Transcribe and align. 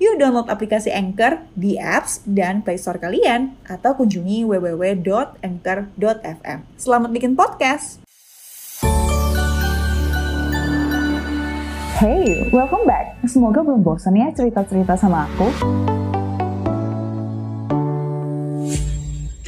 Yuk 0.00 0.16
download 0.16 0.48
aplikasi 0.48 0.88
Anchor 0.88 1.44
di 1.52 1.76
apps 1.76 2.24
dan 2.24 2.64
Play 2.64 2.80
Store 2.80 2.96
kalian 2.96 3.52
atau 3.68 3.92
kunjungi 3.92 4.48
www.anchor.fm. 4.48 6.58
Selamat 6.80 7.12
bikin 7.12 7.36
podcast. 7.36 8.00
Hey, 12.00 12.48
welcome 12.48 12.88
back. 12.88 13.20
Semoga 13.28 13.60
belum 13.60 13.84
bosan 13.84 14.16
ya 14.16 14.32
cerita-cerita 14.32 14.96
sama 14.96 15.28
aku. 15.28 15.52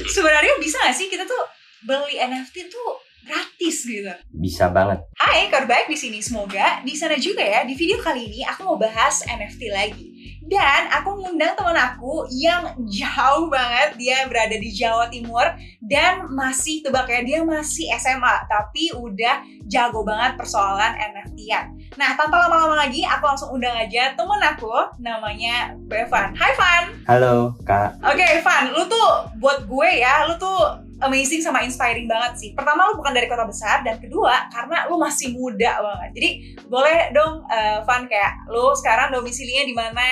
Sebenarnya 0.05 0.52
bisa 0.60 0.77
gak 0.84 0.92
sih 0.92 1.08
kita 1.08 1.24
tuh 1.24 1.48
beli 1.88 2.20
NFT 2.20 2.69
tuh 2.69 3.00
gratis 3.24 3.88
gitu? 3.88 4.12
Bisa 4.36 4.69
banget. 4.69 5.00
Hai, 5.16 5.48
kabar 5.48 5.64
baik 5.64 5.88
di 5.88 5.96
sini. 5.96 6.20
Semoga 6.20 6.84
di 6.84 6.92
sana 6.92 7.16
juga 7.16 7.41
ya. 7.41 7.64
Di 7.64 7.72
video 7.72 7.96
kali 8.05 8.28
ini 8.28 8.44
aku 8.44 8.69
mau 8.69 8.77
bahas 8.77 9.24
NFT 9.24 9.72
lagi. 9.72 10.11
Dan 10.52 10.92
aku 10.92 11.16
ngundang 11.16 11.56
teman 11.56 11.73
aku 11.80 12.29
yang 12.29 12.77
jauh 12.84 13.48
banget, 13.48 13.97
dia 13.97 14.29
berada 14.29 14.52
di 14.52 14.69
Jawa 14.69 15.09
Timur 15.09 15.48
dan 15.80 16.28
masih 16.28 16.84
tebak 16.84 17.09
ya 17.09 17.25
dia 17.25 17.41
masih 17.41 17.89
SMA 17.97 18.36
tapi 18.53 18.92
udah 18.92 19.41
jago 19.64 20.05
banget 20.05 20.36
persoalan 20.36 20.92
NFT-an. 20.92 21.72
Nah, 21.97 22.12
tanpa 22.20 22.36
lama-lama 22.36 22.84
lagi, 22.84 23.00
aku 23.00 23.25
langsung 23.25 23.56
undang 23.56 23.72
aja 23.72 24.12
temen 24.12 24.41
aku 24.44 24.92
namanya 25.00 25.72
Bevan. 25.89 26.36
Hai 26.36 26.53
Van. 26.53 26.84
Halo, 27.09 27.56
Kak. 27.64 27.97
Oke, 28.05 28.20
okay, 28.20 28.44
Van, 28.44 28.77
lu 28.77 28.84
tuh 28.84 29.33
buat 29.41 29.64
gue 29.64 29.89
ya, 30.05 30.28
lu 30.28 30.37
tuh 30.37 30.81
amazing 31.05 31.42
sama 31.42 31.67
inspiring 31.67 32.06
banget 32.06 32.39
sih. 32.39 32.50
Pertama 32.55 32.91
lu 32.91 32.98
bukan 32.98 33.12
dari 33.12 33.27
kota 33.27 33.45
besar 33.47 33.83
dan 33.83 33.98
kedua 33.98 34.48
karena 34.50 34.86
lu 34.86 34.97
masih 34.98 35.34
muda 35.34 35.83
banget. 35.83 36.11
Jadi 36.14 36.31
boleh 36.67 37.11
dong 37.12 37.42
uh, 37.47 37.83
Van 37.84 38.06
kayak 38.06 38.47
lu 38.48 38.72
sekarang 38.78 39.11
domisilinya 39.11 39.64
di 39.67 39.75
mana? 39.75 40.09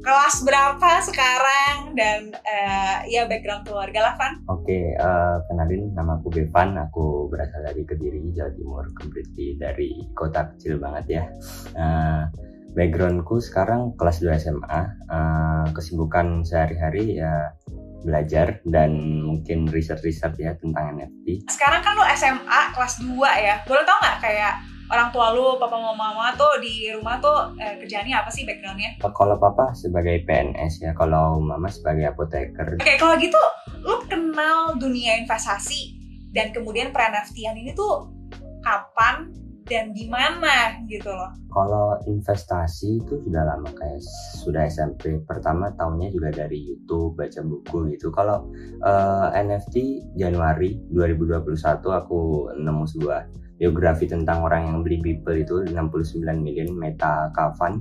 kelas 0.00 0.48
berapa 0.48 0.90
sekarang 1.04 1.92
dan 1.92 2.32
uh, 2.32 3.04
ya 3.04 3.28
background 3.28 3.68
keluarga 3.68 4.10
lah 4.10 4.14
Van? 4.16 4.40
Oke, 4.48 4.64
okay, 4.64 4.84
uh, 4.96 5.04
eh, 5.04 5.36
kenalin 5.48 5.92
nama 5.92 6.16
aku 6.16 6.32
Bevan, 6.32 6.80
aku 6.80 7.28
berasal 7.28 7.60
dari 7.68 7.84
Kediri, 7.84 8.32
Jawa 8.32 8.52
Timur, 8.56 8.84
completely 8.96 9.60
dari 9.60 10.08
kota 10.16 10.56
kecil 10.56 10.80
banget 10.80 11.04
ya. 11.20 11.24
Uh, 11.76 12.22
backgroundku 12.72 13.44
sekarang 13.44 13.92
kelas 14.00 14.24
2 14.24 14.40
SMA, 14.40 14.80
uh, 15.12 15.68
kesibukan 15.76 16.48
sehari-hari 16.48 17.20
ya 17.20 17.52
belajar 18.02 18.60
dan 18.64 19.22
mungkin 19.24 19.68
riset-riset 19.68 20.36
ya 20.40 20.56
tentang 20.56 20.96
NFT. 20.96 21.48
Sekarang 21.48 21.80
kan 21.84 21.96
lo 21.96 22.04
SMA 22.16 22.60
kelas 22.72 22.94
2 23.04 23.16
ya, 23.18 23.54
boleh 23.64 23.84
tau 23.84 23.98
nggak 24.00 24.18
kayak 24.20 24.54
orang 24.90 25.08
tua 25.14 25.30
lu, 25.30 25.54
papa 25.56 25.78
mama 25.78 25.94
mama 25.94 26.26
tuh 26.34 26.58
di 26.58 26.90
rumah 26.90 27.22
tuh 27.22 27.54
eh, 27.62 27.78
kerjaannya 27.78 28.14
apa 28.16 28.30
sih 28.32 28.42
backgroundnya? 28.42 28.98
Kalau 28.98 29.36
papa 29.38 29.70
sebagai 29.72 30.26
PNS 30.26 30.82
ya, 30.82 30.92
kalau 30.98 31.38
mama 31.38 31.70
sebagai 31.70 32.10
apoteker. 32.10 32.76
Oke, 32.76 32.82
okay, 32.82 32.96
kalau 32.98 33.14
gitu 33.16 33.38
lu 33.86 33.96
kenal 34.10 34.74
dunia 34.76 35.16
investasi 35.22 35.96
dan 36.34 36.50
kemudian 36.50 36.90
per 36.90 37.10
ini 37.10 37.72
tuh 37.74 38.10
kapan 38.60 39.39
dan 39.70 39.94
di 39.94 40.10
mana 40.10 40.82
gitu 40.90 41.06
loh. 41.06 41.30
Kalau 41.54 41.94
investasi 42.10 42.98
itu 42.98 43.22
sudah 43.22 43.46
lama 43.46 43.70
kayak 43.70 44.02
sudah 44.42 44.66
SMP. 44.66 45.22
Pertama 45.22 45.70
tahunnya 45.78 46.10
juga 46.10 46.34
dari 46.34 46.58
YouTube, 46.58 47.14
baca 47.14 47.40
buku 47.40 47.94
gitu. 47.94 48.10
Kalau 48.10 48.50
uh, 48.82 49.30
eh, 49.30 49.46
NFT 49.46 49.76
Januari 50.18 50.82
2021 50.90 51.46
aku 51.86 52.50
nemu 52.58 52.84
sebuah 52.90 53.20
biografi 53.62 54.10
tentang 54.10 54.42
orang 54.42 54.66
yang 54.66 54.78
beli 54.82 54.98
Beeple 54.98 55.46
itu 55.46 55.62
69 55.70 56.26
million 56.42 56.74
Meta 56.74 57.30
Kavan 57.30 57.78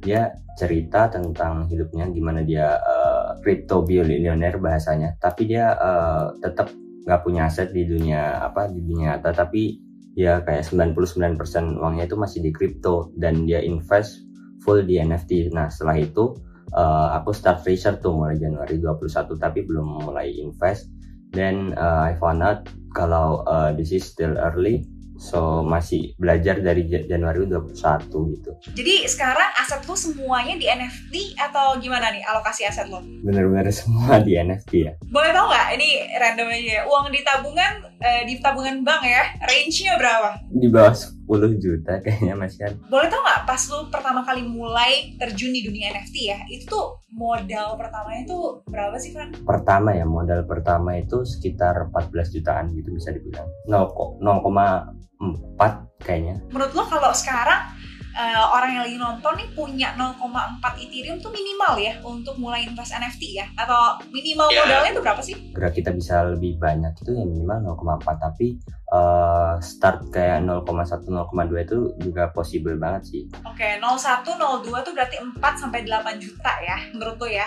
dia 0.00 0.32
cerita 0.56 1.12
tentang 1.12 1.68
hidupnya 1.68 2.08
gimana 2.08 2.40
dia 2.40 2.80
uh, 2.80 3.36
crypto 3.44 3.84
billionaire 3.84 4.56
bahasanya 4.56 5.14
tapi 5.20 5.44
dia 5.48 5.76
uh, 5.76 6.34
tetap 6.40 6.72
nggak 7.04 7.20
punya 7.24 7.48
aset 7.48 7.72
di 7.72 7.84
dunia 7.84 8.40
apa 8.44 8.68
di 8.68 8.80
dunia 8.80 9.16
nyata 9.16 9.32
tapi 9.32 9.89
dia 10.18 10.42
kayak 10.42 10.66
99% 10.66 11.38
uangnya 11.78 12.04
itu 12.10 12.16
masih 12.18 12.42
di 12.42 12.50
crypto 12.50 13.14
dan 13.14 13.46
dia 13.46 13.62
invest 13.62 14.26
full 14.60 14.82
di 14.82 14.98
NFT 14.98 15.54
nah 15.54 15.70
setelah 15.70 15.96
itu 16.02 16.34
uh, 16.74 17.14
aku 17.18 17.34
start 17.34 17.62
research 17.66 18.02
tuh 18.02 18.14
mulai 18.14 18.38
Januari 18.38 18.78
21 18.78 19.38
tapi 19.38 19.66
belum 19.66 20.06
mulai 20.06 20.30
invest. 20.38 20.90
Dan 21.30 21.78
uh, 21.78 22.10
I 22.10 22.18
found 22.18 22.42
out 22.42 22.66
kalau 22.98 23.46
uh, 23.46 23.70
this 23.70 23.94
is 23.94 24.02
still 24.02 24.34
early 24.34 24.82
So 25.20 25.60
masih 25.60 26.16
belajar 26.16 26.64
dari 26.64 26.88
Januari 26.88 27.44
21 27.44 28.08
gitu. 28.08 28.50
Jadi 28.72 29.04
sekarang 29.04 29.52
aset 29.60 29.84
lu 29.84 29.92
semuanya 29.92 30.56
di 30.56 30.64
NFT 30.64 31.36
atau 31.36 31.76
gimana 31.76 32.08
nih 32.08 32.24
alokasi 32.24 32.64
aset 32.64 32.88
lo? 32.88 33.04
Bener-bener 33.04 33.68
semua 33.84 34.16
di 34.24 34.40
NFT 34.40 34.72
ya. 34.88 34.92
Boleh 35.12 35.36
tau 35.36 35.52
nggak? 35.52 35.76
Ini 35.76 35.88
random 36.16 36.48
aja. 36.48 36.72
Ya. 36.72 36.80
Uang 36.88 37.12
di 37.12 37.20
tabungan 37.20 37.72
eh, 38.00 38.22
di 38.24 38.40
tabungan 38.40 38.80
bank 38.80 39.04
ya, 39.04 39.36
range-nya 39.44 40.00
berapa? 40.00 40.40
Di 40.48 40.68
bawah 40.72 40.96
10 40.96 41.19
juta 41.60 42.00
kayaknya 42.02 42.34
Mas 42.34 42.58
Yan. 42.58 42.74
Boleh 42.90 43.06
tau 43.06 43.22
nggak 43.22 43.46
pas 43.46 43.62
lu 43.70 43.86
pertama 43.92 44.26
kali 44.26 44.42
mulai 44.42 45.14
terjun 45.14 45.54
di 45.54 45.62
dunia 45.62 45.94
NFT 45.94 46.16
ya, 46.26 46.42
itu 46.50 46.66
tuh 46.66 46.98
modal 47.14 47.78
pertamanya 47.78 48.26
itu 48.26 48.62
berapa 48.66 48.98
sih 48.98 49.14
Van? 49.14 49.30
Pertama 49.46 49.94
ya, 49.94 50.02
modal 50.06 50.42
pertama 50.46 50.98
itu 50.98 51.22
sekitar 51.22 51.86
14 51.94 52.34
jutaan 52.34 52.74
gitu 52.74 52.90
bisa 52.94 53.12
dibilang. 53.14 53.46
0,4 53.70 56.02
kayaknya. 56.02 56.40
Menurut 56.50 56.74
lo 56.74 56.84
kalau 56.88 57.12
sekarang 57.12 57.60
uh, 58.14 58.44
orang 58.54 58.70
yang 58.76 58.82
lagi 58.86 58.96
nonton 58.98 59.32
nih 59.38 59.48
punya 59.54 59.88
0,4 59.94 60.82
Ethereum 60.82 61.18
tuh 61.18 61.32
minimal 61.32 61.74
ya 61.78 61.94
untuk 62.02 62.34
mulai 62.38 62.66
invest 62.66 62.94
NFT 62.94 63.38
ya? 63.38 63.46
Atau 63.54 64.02
minimal 64.10 64.48
yeah. 64.50 64.66
modalnya 64.66 64.90
itu 64.96 65.02
berapa 65.02 65.22
sih? 65.22 65.36
Gerak 65.54 65.74
kita 65.76 65.90
bisa 65.94 66.24
lebih 66.26 66.56
banyak 66.58 66.92
itu 66.96 67.10
ya 67.14 67.24
minimal 67.26 67.76
0,4 67.76 68.18
tapi 68.18 68.58
uh, 68.90 69.58
start 69.62 70.10
kayak 70.10 70.46
0,1 70.46 70.66
0,2 71.06 71.66
itu 71.66 71.78
juga 72.00 72.30
possible 72.34 72.76
banget 72.78 73.02
sih. 73.06 73.22
Oke, 73.46 73.78
okay, 73.78 73.82
01 73.82 74.26
02 74.26 74.86
tuh 74.86 74.92
berarti 74.94 75.16
4 75.20 75.36
sampai 75.56 75.86
8 75.86 76.22
juta 76.22 76.52
ya 76.62 76.76
menurut 76.94 77.16
lo 77.20 77.28
ya 77.28 77.46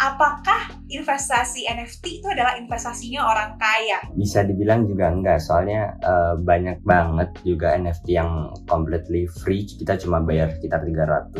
apakah 0.00 0.72
investasi 0.88 1.68
NFT 1.68 2.22
itu 2.22 2.26
adalah 2.28 2.56
investasinya 2.56 3.24
orang 3.26 3.56
kaya? 3.60 4.00
Bisa 4.16 4.44
dibilang 4.44 4.88
juga 4.88 5.12
enggak, 5.12 5.38
soalnya 5.42 5.96
uh, 6.04 6.34
banyak 6.38 6.80
banget 6.84 7.30
juga 7.44 7.76
NFT 7.76 8.06
yang 8.16 8.52
completely 8.68 9.28
free, 9.42 9.64
kita 9.64 9.98
cuma 10.00 10.22
bayar 10.24 10.52
sekitar 10.56 10.84
300 10.84 11.36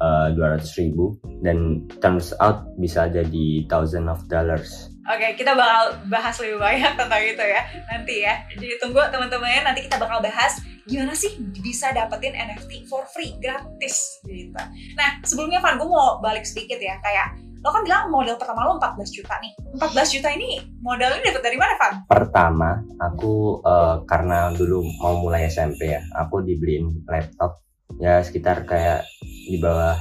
uh, 0.00 0.28
200 0.34 0.80
ribu 0.80 1.16
dan 1.44 1.84
turns 2.00 2.32
out 2.40 2.66
bisa 2.80 3.06
jadi 3.08 3.64
thousand 3.68 4.08
of 4.08 4.20
dollars. 4.26 4.90
Oke, 5.10 5.26
okay, 5.26 5.30
kita 5.34 5.56
bakal 5.56 5.96
bahas 6.06 6.36
lebih 6.38 6.60
banyak 6.60 6.92
tentang 6.94 7.22
itu 7.24 7.42
ya 7.42 7.62
nanti 7.88 8.14
ya. 8.22 8.34
Jadi 8.52 8.78
tunggu 8.78 9.00
teman-teman 9.10 9.64
nanti 9.64 9.88
kita 9.88 9.96
bakal 9.98 10.22
bahas 10.22 10.60
gimana 10.86 11.16
sih 11.16 11.40
bisa 11.58 11.90
dapetin 11.90 12.36
NFT 12.36 12.86
for 12.86 13.02
free 13.10 13.34
gratis 13.42 14.22
gitu. 14.22 14.60
Nah 14.94 15.18
sebelumnya 15.26 15.58
Van, 15.58 15.80
gue 15.80 15.88
mau 15.88 16.22
balik 16.22 16.46
sedikit 16.46 16.78
ya 16.78 17.00
kayak 17.02 17.49
lo 17.60 17.68
kan 17.68 17.82
bilang 17.84 18.08
modal 18.08 18.40
pertama 18.40 18.64
lo 18.64 18.80
14 18.80 19.16
juta 19.20 19.36
nih. 19.36 19.52
14 19.76 20.14
juta 20.16 20.28
ini 20.32 20.48
modalnya 20.80 21.20
dapat 21.20 21.42
dari 21.44 21.58
mana 21.60 21.74
Van? 21.76 21.94
Pertama 22.08 22.70
aku 22.96 23.60
uh, 23.60 24.00
karena 24.08 24.48
dulu 24.56 24.80
mau 25.04 25.20
mulai 25.20 25.44
SMP 25.52 25.92
ya 25.92 26.00
aku 26.16 26.40
dibeliin 26.40 27.04
laptop 27.04 27.60
ya 28.00 28.24
sekitar 28.24 28.64
kayak 28.64 29.04
di 29.20 29.60
bawah 29.60 29.92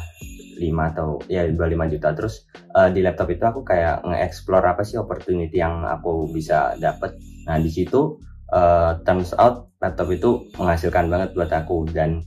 5 0.60 0.92
atau 0.96 1.20
ya 1.28 1.44
di 1.44 1.56
bawah 1.56 1.72
5 1.84 1.94
juta. 2.00 2.16
Terus 2.16 2.48
uh, 2.80 2.88
di 2.88 3.04
laptop 3.04 3.28
itu 3.28 3.44
aku 3.44 3.62
kayak 3.68 4.08
nge-explore 4.08 4.64
apa 4.64 4.88
sih 4.88 4.96
opportunity 4.96 5.60
yang 5.60 5.84
aku 5.84 6.32
bisa 6.32 6.80
dapet. 6.80 7.20
Nah 7.44 7.60
di 7.60 7.68
situ 7.68 8.24
uh, 8.56 9.04
turns 9.04 9.36
out 9.36 9.68
laptop 9.84 10.08
itu 10.16 10.48
menghasilkan 10.56 11.12
banget 11.12 11.36
buat 11.36 11.52
aku 11.52 11.92
dan 11.92 12.24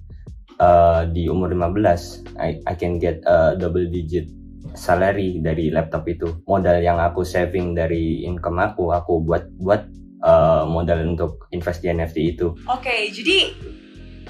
uh, 0.60 1.08
di 1.08 1.24
umur 1.28 1.48
15 1.56 2.36
I, 2.36 2.60
I 2.68 2.74
can 2.76 3.00
get 3.00 3.24
a 3.24 3.56
double 3.56 3.88
digit 3.88 4.28
salary 4.74 5.40
dari 5.40 5.68
laptop 5.68 6.08
itu 6.08 6.42
modal 6.48 6.80
yang 6.80 6.98
aku 6.98 7.22
saving 7.22 7.76
dari 7.76 8.24
income 8.24 8.60
aku 8.60 8.92
aku 8.92 9.22
buat 9.24 9.44
buat 9.60 9.86
uh, 10.24 10.64
modal 10.68 11.04
untuk 11.12 11.46
invest 11.52 11.84
di 11.84 11.92
NFT 11.92 12.16
itu 12.36 12.46
oke 12.66 12.80
okay, 12.80 13.12
jadi 13.12 13.52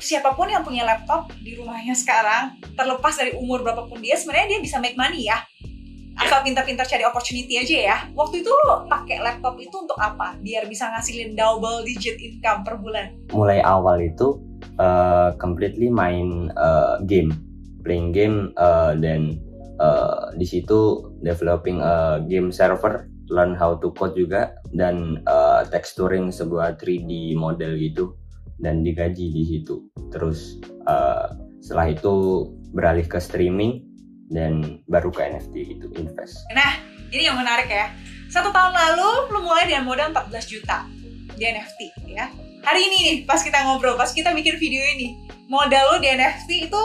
siapa 0.02 0.34
pun 0.34 0.50
yang 0.50 0.66
punya 0.66 0.82
laptop 0.82 1.30
di 1.38 1.54
rumahnya 1.54 1.94
sekarang 1.94 2.58
terlepas 2.74 3.14
dari 3.14 3.34
umur 3.38 3.62
berapapun 3.62 4.02
dia 4.02 4.18
sebenarnya 4.18 4.58
dia 4.58 4.60
bisa 4.60 4.82
make 4.82 4.98
money 4.98 5.30
ya 5.30 5.38
asal 6.18 6.44
pintar-pintar 6.44 6.84
cari 6.84 7.04
opportunity 7.08 7.56
aja 7.56 7.76
ya. 7.88 7.96
Waktu 8.12 8.44
itu 8.44 8.52
lo 8.68 8.84
pakai 8.84 9.24
laptop 9.24 9.56
itu 9.56 9.72
untuk 9.72 9.96
apa? 9.96 10.36
Biar 10.44 10.68
bisa 10.68 10.92
ngasilin 10.92 11.32
double 11.32 11.88
digit 11.88 12.20
income 12.20 12.62
per 12.62 12.76
bulan. 12.76 13.16
mulai 13.32 13.64
awal 13.64 13.96
itu 13.96 14.36
uh, 14.76 15.32
completely 15.40 15.88
main 15.88 16.52
uh, 16.60 17.00
game 17.08 17.32
playing 17.82 18.14
game 18.14 18.54
uh, 18.60 18.94
dan 18.94 19.40
uh, 19.82 20.30
di 20.38 20.46
situ 20.46 21.10
developing 21.26 21.82
a 21.82 22.22
game 22.30 22.54
server 22.54 23.10
learn 23.26 23.58
how 23.58 23.74
to 23.74 23.90
code 23.98 24.14
juga 24.14 24.54
dan 24.70 25.18
uh, 25.26 25.66
texturing 25.66 26.30
sebuah 26.30 26.78
3D 26.78 27.34
model 27.34 27.74
gitu 27.74 28.14
dan 28.62 28.86
digaji 28.86 29.34
di 29.34 29.42
situ 29.42 29.82
terus 30.14 30.62
uh, 30.86 31.34
setelah 31.58 31.90
itu 31.90 32.46
beralih 32.70 33.04
ke 33.04 33.18
streaming 33.18 33.82
dan 34.32 34.80
baru 34.88 35.12
ke 35.12 35.20
NFT 35.28 35.54
gitu 35.76 35.86
invest 35.98 36.40
Nah, 36.56 36.80
ini 37.12 37.28
yang 37.28 37.36
menarik 37.36 37.68
ya. 37.68 37.92
Satu 38.32 38.48
tahun 38.48 38.72
lalu 38.72 39.28
lo 39.28 39.38
mulai 39.44 39.68
dengan 39.68 39.84
modal 39.84 40.08
14 40.08 40.32
juta 40.48 40.88
di 41.36 41.44
NFT 41.44 42.08
ya. 42.08 42.32
Hari 42.64 42.80
ini 42.80 42.96
nih 43.04 43.16
pas 43.28 43.44
kita 43.44 43.60
ngobrol, 43.68 43.98
pas 44.00 44.08
kita 44.08 44.32
bikin 44.32 44.56
video 44.56 44.80
ini, 44.96 45.28
modal 45.52 45.92
lo 45.92 45.96
di 46.00 46.08
NFT 46.08 46.72
itu 46.72 46.82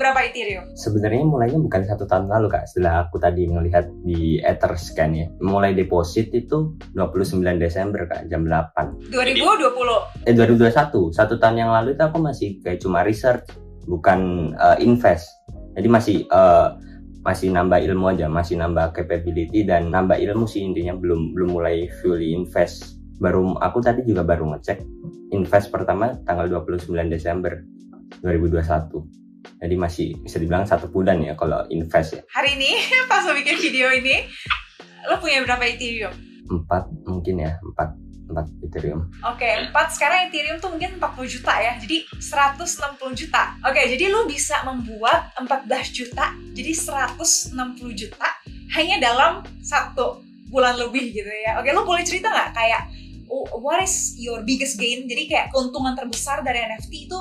berapa 0.00 0.24
Ethereum? 0.24 0.64
sebenarnya 0.72 1.28
mulainya 1.28 1.60
bukan 1.60 1.84
satu 1.84 2.08
tahun 2.08 2.32
lalu 2.32 2.48
kak. 2.48 2.64
Setelah 2.64 3.04
aku 3.04 3.20
tadi 3.20 3.44
melihat 3.44 3.84
di 4.00 4.40
Etherscan 4.40 5.12
ya. 5.12 5.28
Mulai 5.44 5.76
deposit 5.76 6.32
itu 6.32 6.72
29 6.96 7.60
Desember 7.60 8.08
kak 8.08 8.32
jam 8.32 8.48
8 8.48 9.12
2020. 9.12 10.24
eh 10.24 10.32
2021 10.32 11.12
satu. 11.12 11.34
Tahun 11.36 11.56
yang 11.60 11.68
lalu 11.68 11.92
itu 11.92 12.00
aku 12.00 12.16
masih 12.16 12.56
kayak 12.64 12.80
cuma 12.80 13.04
research 13.04 13.44
bukan 13.84 14.52
uh, 14.56 14.80
invest. 14.80 15.28
Jadi 15.76 15.88
masih 15.92 16.16
uh, 16.32 16.80
masih 17.20 17.52
nambah 17.52 17.84
ilmu 17.84 18.16
aja 18.16 18.32
masih 18.32 18.56
nambah 18.56 18.96
capability 18.96 19.68
dan 19.68 19.92
nambah 19.92 20.16
ilmu 20.16 20.48
sih 20.48 20.64
intinya. 20.64 20.96
Belum 20.96 21.36
belum 21.36 21.52
mulai 21.52 21.92
fully 22.00 22.32
invest. 22.32 22.96
Baru 23.20 23.52
aku 23.60 23.84
tadi 23.84 24.00
juga 24.08 24.24
baru 24.24 24.48
ngecek 24.56 24.80
invest 25.36 25.68
pertama 25.68 26.16
tanggal 26.24 26.48
29 26.48 26.88
Desember 27.12 27.60
2021 28.24 29.20
jadi 29.60 29.74
masih 29.76 30.16
bisa 30.20 30.36
dibilang 30.40 30.64
satu 30.68 30.88
bulan 30.88 31.20
ya 31.20 31.36
kalau 31.36 31.64
invest 31.72 32.16
ya 32.16 32.22
Hari 32.32 32.56
ini 32.60 32.70
pas 33.10 33.24
lo 33.24 33.32
bikin 33.36 33.56
video 33.60 33.88
ini, 33.92 34.24
lo 35.08 35.20
punya 35.20 35.44
berapa 35.44 35.64
Ethereum? 35.64 36.30
empat 36.50 36.90
mungkin 37.06 37.46
ya 37.46 37.54
empat 37.62 37.94
empat 38.30 38.46
Ethereum 38.62 39.10
Oke, 39.26 39.70
4 39.70 39.74
sekarang 39.90 40.30
Ethereum 40.30 40.62
tuh 40.62 40.70
mungkin 40.70 41.02
40 41.02 41.26
juta 41.26 41.52
ya. 41.58 41.74
Jadi 41.82 42.06
160 42.14 43.18
juta. 43.18 43.58
Oke, 43.66 43.82
jadi 43.90 44.06
lu 44.06 44.30
bisa 44.30 44.62
membuat 44.62 45.34
14 45.38 45.66
juta 45.90 46.30
jadi 46.54 46.70
160 46.70 47.54
juta 47.94 48.28
hanya 48.78 49.02
dalam 49.02 49.42
satu 49.62 50.22
bulan 50.50 50.78
lebih 50.78 51.10
gitu 51.10 51.26
ya. 51.26 51.58
Oke, 51.58 51.74
lu 51.74 51.82
boleh 51.82 52.06
cerita 52.06 52.30
nggak 52.30 52.54
kayak 52.54 52.82
oh, 53.26 53.46
what 53.58 53.82
is 53.82 54.14
your 54.18 54.42
biggest 54.46 54.78
gain? 54.78 55.10
Jadi 55.10 55.26
kayak 55.26 55.50
keuntungan 55.50 55.98
terbesar 55.98 56.42
dari 56.46 56.62
NFT 56.62 57.10
itu 57.10 57.18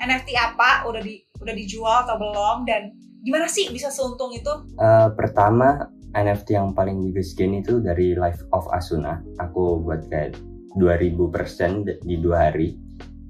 NFT 0.00 0.36
apa? 0.36 0.84
Udah 0.84 1.00
di 1.00 1.16
udah 1.42 1.54
dijual 1.54 2.06
atau 2.06 2.16
belum 2.16 2.64
dan 2.64 2.94
gimana 3.22 3.46
sih 3.50 3.70
bisa 3.70 3.90
seuntung 3.90 4.30
itu? 4.34 4.50
Eh, 4.78 5.08
pertama 5.14 5.90
NFT 6.12 6.58
yang 6.58 6.76
paling 6.76 7.10
biggest 7.10 7.34
gain 7.34 7.58
itu 7.58 7.82
dari 7.82 8.14
Life 8.14 8.42
of 8.52 8.68
Asuna. 8.70 9.22
Aku 9.42 9.82
buat 9.82 10.06
kayak 10.06 10.38
2000% 10.78 12.02
di 12.02 12.16
dua 12.22 12.50
hari. 12.50 12.78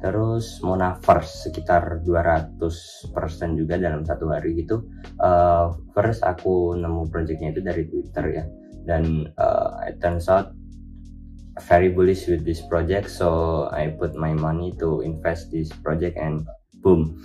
Terus 0.02 0.58
Monaverse 0.66 1.46
sekitar 1.46 2.02
200% 2.02 2.58
juga 3.54 3.78
dalam 3.78 4.02
satu 4.02 4.28
hari 4.34 4.60
gitu. 4.60 4.82
Eh, 5.20 5.66
first 5.94 6.26
aku 6.26 6.74
nemu 6.74 7.08
projectnya 7.08 7.54
itu 7.54 7.60
dari 7.62 7.86
Twitter 7.86 8.26
ya. 8.28 8.44
Dan 8.82 9.30
uh, 9.38 9.78
it 9.86 10.02
turns 10.02 10.26
out 10.26 10.50
very 11.68 11.86
bullish 11.92 12.26
with 12.26 12.42
this 12.42 12.64
project 12.66 13.06
so 13.06 13.68
I 13.70 13.92
put 13.94 14.16
my 14.16 14.32
money 14.32 14.72
to 14.80 15.04
invest 15.04 15.52
this 15.52 15.68
project 15.70 16.16
and 16.16 16.48
boom 16.82 17.16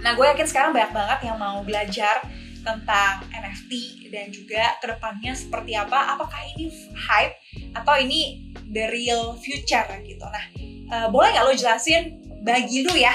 Nah, 0.00 0.16
gue 0.16 0.24
yakin 0.24 0.48
sekarang 0.48 0.72
banyak 0.72 0.96
banget 0.96 1.18
yang 1.28 1.36
mau 1.36 1.60
belajar 1.60 2.24
tentang 2.60 3.24
NFT 3.32 4.04
dan 4.12 4.32
juga 4.32 4.76
ke 4.80 4.88
depannya 4.88 5.32
seperti 5.36 5.76
apa. 5.76 6.16
Apakah 6.16 6.40
ini 6.56 6.72
hype 6.96 7.36
atau 7.76 8.00
ini 8.00 8.52
the 8.72 8.88
real 8.88 9.36
future 9.40 9.84
gitu. 10.04 10.24
Nah, 10.24 10.44
eh, 10.88 11.08
boleh 11.12 11.36
nggak 11.36 11.44
lo 11.44 11.52
jelasin 11.52 12.16
bagi 12.40 12.84
lu 12.84 12.96
ya 12.96 13.12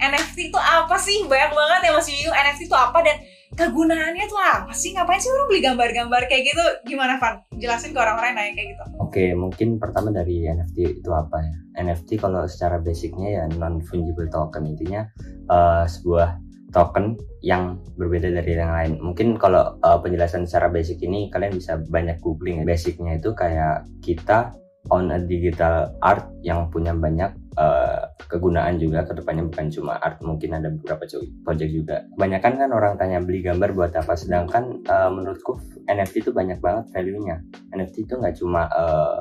NFT 0.00 0.54
itu 0.54 0.58
apa 0.58 0.96
sih? 0.96 1.26
Banyak 1.26 1.50
banget 1.50 1.80
yang 1.90 1.94
masih 1.98 2.12
bingung 2.14 2.36
NFT 2.36 2.60
itu 2.70 2.76
apa 2.78 2.98
dan 3.02 3.16
kegunaannya 3.54 4.24
tuh 4.30 4.40
apa 4.40 4.72
sih? 4.74 4.94
Ngapain 4.94 5.18
sih 5.18 5.30
orang 5.30 5.46
beli 5.50 5.60
gambar-gambar 5.62 6.22
kayak 6.30 6.42
gitu? 6.54 6.64
Gimana 6.94 7.18
Van? 7.18 7.42
Jelasin 7.58 7.90
ke 7.90 7.98
orang-orang 7.98 8.34
yang 8.34 8.38
nanya 8.38 8.52
kayak 8.54 8.68
gitu. 8.74 8.82
Oke, 9.02 9.24
mungkin 9.34 9.68
pertama 9.82 10.14
dari 10.14 10.46
NFT 10.46 11.02
itu 11.02 11.10
apa 11.10 11.42
ya? 11.42 11.54
NFT 11.82 12.22
kalau 12.22 12.46
secara 12.46 12.78
basicnya 12.78 13.28
ya 13.28 13.44
non 13.58 13.82
fungible 13.82 14.30
token 14.30 14.70
intinya 14.70 15.06
eh, 15.50 15.84
sebuah 15.86 16.38
token 16.70 17.18
yang 17.42 17.82
berbeda 17.98 18.30
dari 18.30 18.54
yang 18.54 18.70
lain. 18.70 18.92
Mungkin 19.02 19.34
kalau 19.36 19.78
eh, 19.82 19.98
penjelasan 19.98 20.46
secara 20.46 20.70
basic 20.70 21.02
ini 21.02 21.28
kalian 21.28 21.58
bisa 21.58 21.78
banyak 21.78 22.22
googling. 22.22 22.62
ya. 22.62 22.66
Basicnya 22.66 23.18
itu 23.18 23.34
kayak 23.34 23.86
kita 24.00 24.54
on 24.88 25.12
a 25.12 25.20
digital 25.20 25.92
art 26.00 26.32
yang 26.40 26.72
punya 26.72 26.96
banyak 26.96 27.28
eh, 27.60 28.02
kegunaan 28.24 28.80
juga 28.80 29.04
ke 29.04 29.12
depannya 29.12 29.44
bukan 29.52 29.68
cuma 29.68 30.00
art 30.00 30.16
mungkin 30.24 30.56
ada 30.56 30.72
beberapa 30.72 31.04
project 31.44 31.70
juga. 31.70 31.96
Kebanyakan 32.16 32.52
kan 32.56 32.70
orang 32.72 32.92
tanya 32.96 33.20
beli 33.20 33.44
gambar 33.44 33.76
buat 33.76 33.92
apa, 33.92 34.16
sedangkan 34.16 34.80
eh, 34.88 35.10
menurutku 35.12 35.60
NFT 35.84 36.24
itu 36.24 36.30
banyak 36.32 36.58
banget 36.64 36.88
value-nya. 36.96 37.36
NFT 37.76 38.08
itu 38.08 38.14
nggak 38.16 38.34
cuma 38.40 38.64
eh, 38.72 39.18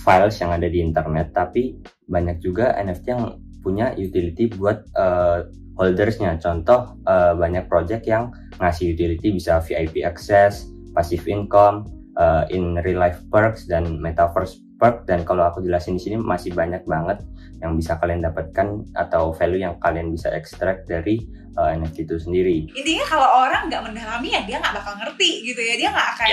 files 0.00 0.40
yang 0.40 0.56
ada 0.56 0.66
di 0.72 0.80
internet, 0.80 1.36
tapi 1.36 1.76
banyak 2.08 2.40
juga 2.40 2.72
NFT 2.80 3.06
yang 3.12 3.24
punya 3.60 3.92
utility 3.92 4.48
buat 4.56 4.88
eh, 4.96 5.44
holdersnya. 5.76 6.40
Contoh 6.40 6.96
eh, 7.04 7.32
banyak 7.36 7.68
project 7.68 8.08
yang 8.08 8.32
ngasih 8.56 8.96
utility 8.96 9.36
bisa 9.36 9.60
VIP 9.60 10.02
access, 10.02 10.64
passive 10.96 11.24
income, 11.28 11.84
eh, 12.16 12.44
in 12.56 12.80
real 12.82 13.00
life 13.00 13.20
perks 13.28 13.68
dan 13.68 14.00
metaverse 14.00 14.60
perk. 14.82 15.06
Dan 15.06 15.22
kalau 15.22 15.46
aku 15.46 15.62
jelasin 15.62 15.94
di 15.94 16.02
sini 16.02 16.16
masih 16.18 16.50
banyak 16.50 16.82
banget 16.82 17.22
yang 17.62 17.78
bisa 17.78 17.94
kalian 18.02 18.18
dapatkan 18.18 18.90
atau 18.98 19.30
value 19.30 19.62
yang 19.62 19.78
kalian 19.78 20.10
bisa 20.10 20.34
extract 20.34 20.90
dari 20.90 21.22
eh, 21.54 21.78
NFT 21.78 22.10
itu 22.10 22.18
sendiri. 22.18 22.66
Intinya 22.74 23.06
kalau 23.06 23.28
orang 23.46 23.70
nggak 23.70 23.82
mendalami 23.86 24.34
ya 24.34 24.42
dia 24.42 24.58
nggak 24.58 24.74
bakal 24.74 24.98
ngerti 24.98 25.46
gitu 25.46 25.62
ya. 25.62 25.78
Dia 25.78 25.88
nggak 25.94 26.08
akan 26.18 26.28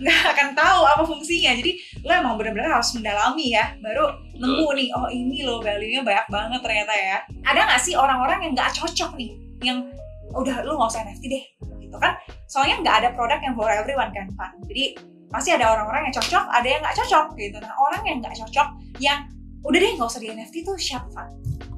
nggak 0.00 0.22
akan 0.32 0.48
tahu 0.56 0.80
apa 0.88 1.02
fungsinya. 1.04 1.52
Jadi 1.60 1.72
lo 2.00 2.12
emang 2.16 2.34
benar-benar 2.40 2.80
harus 2.80 2.96
mendalami 2.96 3.52
ya, 3.52 3.76
baru 3.84 4.32
nemu 4.32 4.66
nih, 4.74 4.88
oh 4.96 5.06
ini 5.12 5.38
loh 5.46 5.62
value-nya 5.62 6.02
banyak 6.02 6.26
banget 6.26 6.60
ternyata 6.64 6.92
ya. 6.96 7.16
Ada 7.46 7.60
nggak 7.68 7.80
sih 7.84 7.94
orang-orang 7.94 8.48
yang 8.48 8.52
nggak 8.58 8.72
cocok 8.74 9.14
nih, 9.14 9.30
yang 9.62 9.78
udah 10.34 10.66
lu 10.66 10.74
nggak 10.74 10.90
usah 10.90 11.04
NFT 11.06 11.24
deh, 11.30 11.44
gitu 11.84 11.96
kan? 12.00 12.18
Soalnya 12.50 12.82
nggak 12.82 12.96
ada 13.04 13.08
produk 13.14 13.38
yang 13.38 13.54
for 13.54 13.70
everyone 13.70 14.10
kan, 14.10 14.26
Pak. 14.34 14.50
Jadi 14.66 15.11
pasti 15.32 15.50
ada 15.50 15.72
orang-orang 15.72 16.12
yang 16.12 16.14
cocok, 16.20 16.44
ada 16.52 16.68
yang 16.68 16.80
nggak 16.84 16.96
cocok 17.00 17.26
gitu. 17.40 17.56
Nah 17.58 17.72
orang 17.80 18.02
yang 18.04 18.16
nggak 18.20 18.36
cocok, 18.36 18.68
yang 19.00 19.18
udah 19.64 19.78
deh 19.80 19.92
nggak 19.96 20.08
usah 20.12 20.20
di 20.20 20.28
NFT 20.28 20.54
tuh 20.62 20.76
siapa? 20.76 21.32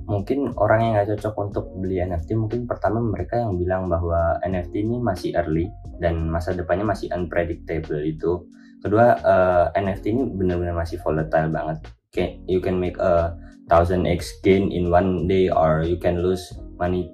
Mungkin 0.04 0.52
orang 0.60 0.78
yang 0.82 0.92
nggak 0.98 1.08
cocok 1.16 1.34
untuk 1.40 1.64
beli 1.80 2.02
NFT 2.02 2.36
mungkin 2.36 2.68
pertama 2.68 3.00
mereka 3.00 3.40
yang 3.40 3.56
bilang 3.56 3.88
bahwa 3.88 4.36
NFT 4.44 4.84
ini 4.84 5.00
masih 5.00 5.32
early 5.38 5.72
dan 6.02 6.28
masa 6.28 6.52
depannya 6.52 6.84
masih 6.84 7.08
unpredictable 7.14 8.02
itu 8.04 8.44
kedua 8.84 9.16
eh, 9.16 9.80
NFT 9.80 10.04
ini 10.12 10.22
benar-benar 10.28 10.76
masih 10.76 11.00
volatile 11.00 11.48
banget 11.48 11.78
Kayak 12.12 12.32
you 12.46 12.60
can 12.60 12.78
make 12.78 13.00
a 13.00 13.32
thousand 13.66 14.04
x 14.04 14.28
gain 14.44 14.68
in 14.68 14.92
one 14.92 15.24
day 15.24 15.48
or 15.48 15.82
you 15.82 15.96
can 15.96 16.20
lose 16.20 16.52
money 16.76 17.10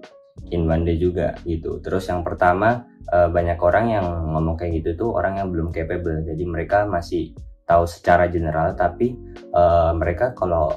in 0.49 0.65
one 0.65 0.89
day 0.89 0.97
juga 0.97 1.37
gitu. 1.45 1.79
Terus 1.85 2.09
yang 2.09 2.25
pertama 2.25 2.89
eh, 3.13 3.29
banyak 3.29 3.61
orang 3.61 3.87
yang 3.93 4.07
ngomong 4.33 4.57
kayak 4.57 4.81
gitu 4.81 4.91
tuh 4.97 5.11
orang 5.21 5.37
yang 5.37 5.53
belum 5.53 5.69
capable. 5.69 6.25
Jadi 6.25 6.45
mereka 6.49 6.89
masih 6.89 7.37
tahu 7.69 7.85
secara 7.85 8.27
general 8.33 8.73
tapi 8.73 9.13
eh, 9.37 9.93
mereka 9.93 10.33
kalau 10.33 10.73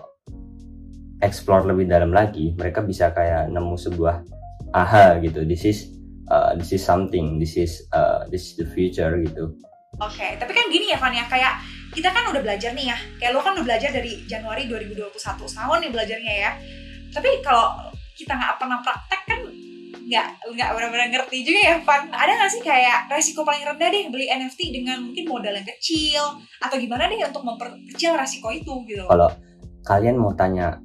explore 1.24 1.64
lebih 1.64 1.88
dalam 1.88 2.12
lagi 2.12 2.52
mereka 2.60 2.84
bisa 2.84 3.16
kayak 3.16 3.48
nemu 3.48 3.76
sebuah 3.80 4.16
aha 4.76 5.24
gitu. 5.24 5.48
This 5.48 5.64
is 5.64 5.80
uh, 6.28 6.52
this 6.58 6.72
is 6.76 6.84
something 6.84 7.40
this 7.40 7.56
is 7.56 7.86
uh, 7.96 8.28
this 8.28 8.52
is 8.52 8.54
the 8.60 8.68
future 8.68 9.12
gitu. 9.24 9.56
Oke, 10.02 10.26
tapi 10.42 10.52
kan 10.58 10.66
gini 10.74 10.90
ya 10.90 10.98
Van 10.98 11.14
ya, 11.14 11.30
kayak 11.30 11.62
kita 11.94 12.10
kan 12.10 12.26
udah 12.34 12.42
belajar 12.42 12.74
nih 12.74 12.90
ya, 12.90 12.98
kayak 13.22 13.38
lo 13.38 13.46
kan 13.46 13.54
udah 13.54 13.62
belajar 13.62 13.94
dari 13.94 14.26
Januari 14.26 14.66
2021, 14.66 15.14
setahun 15.46 15.78
nih 15.86 15.92
belajarnya 15.94 16.34
ya. 16.34 16.52
Tapi 17.14 17.30
kalau 17.46 17.78
kita 18.18 18.34
nggak 18.34 18.58
pernah 18.58 18.82
praktek 18.82 19.22
kan 19.30 19.40
nggak 20.08 20.28
nggak 20.54 20.70
benar-benar 20.76 21.08
ngerti 21.12 21.38
juga 21.44 21.60
ya 21.64 21.76
Van. 21.84 22.04
Ada 22.12 22.32
nggak 22.36 22.52
sih 22.52 22.62
kayak 22.62 23.00
resiko 23.12 23.42
paling 23.44 23.64
rendah 23.64 23.90
deh 23.90 24.04
beli 24.12 24.28
NFT 24.28 24.76
dengan 24.76 25.04
mungkin 25.04 25.26
modal 25.28 25.54
yang 25.56 25.68
kecil 25.68 26.24
atau 26.62 26.76
gimana 26.80 27.08
deh 27.08 27.20
untuk 27.24 27.44
memperkecil 27.44 28.16
resiko 28.16 28.50
itu 28.52 28.74
gitu? 28.88 29.06
kalau 29.08 29.30
kalian 29.84 30.16
mau 30.16 30.32
tanya 30.34 30.80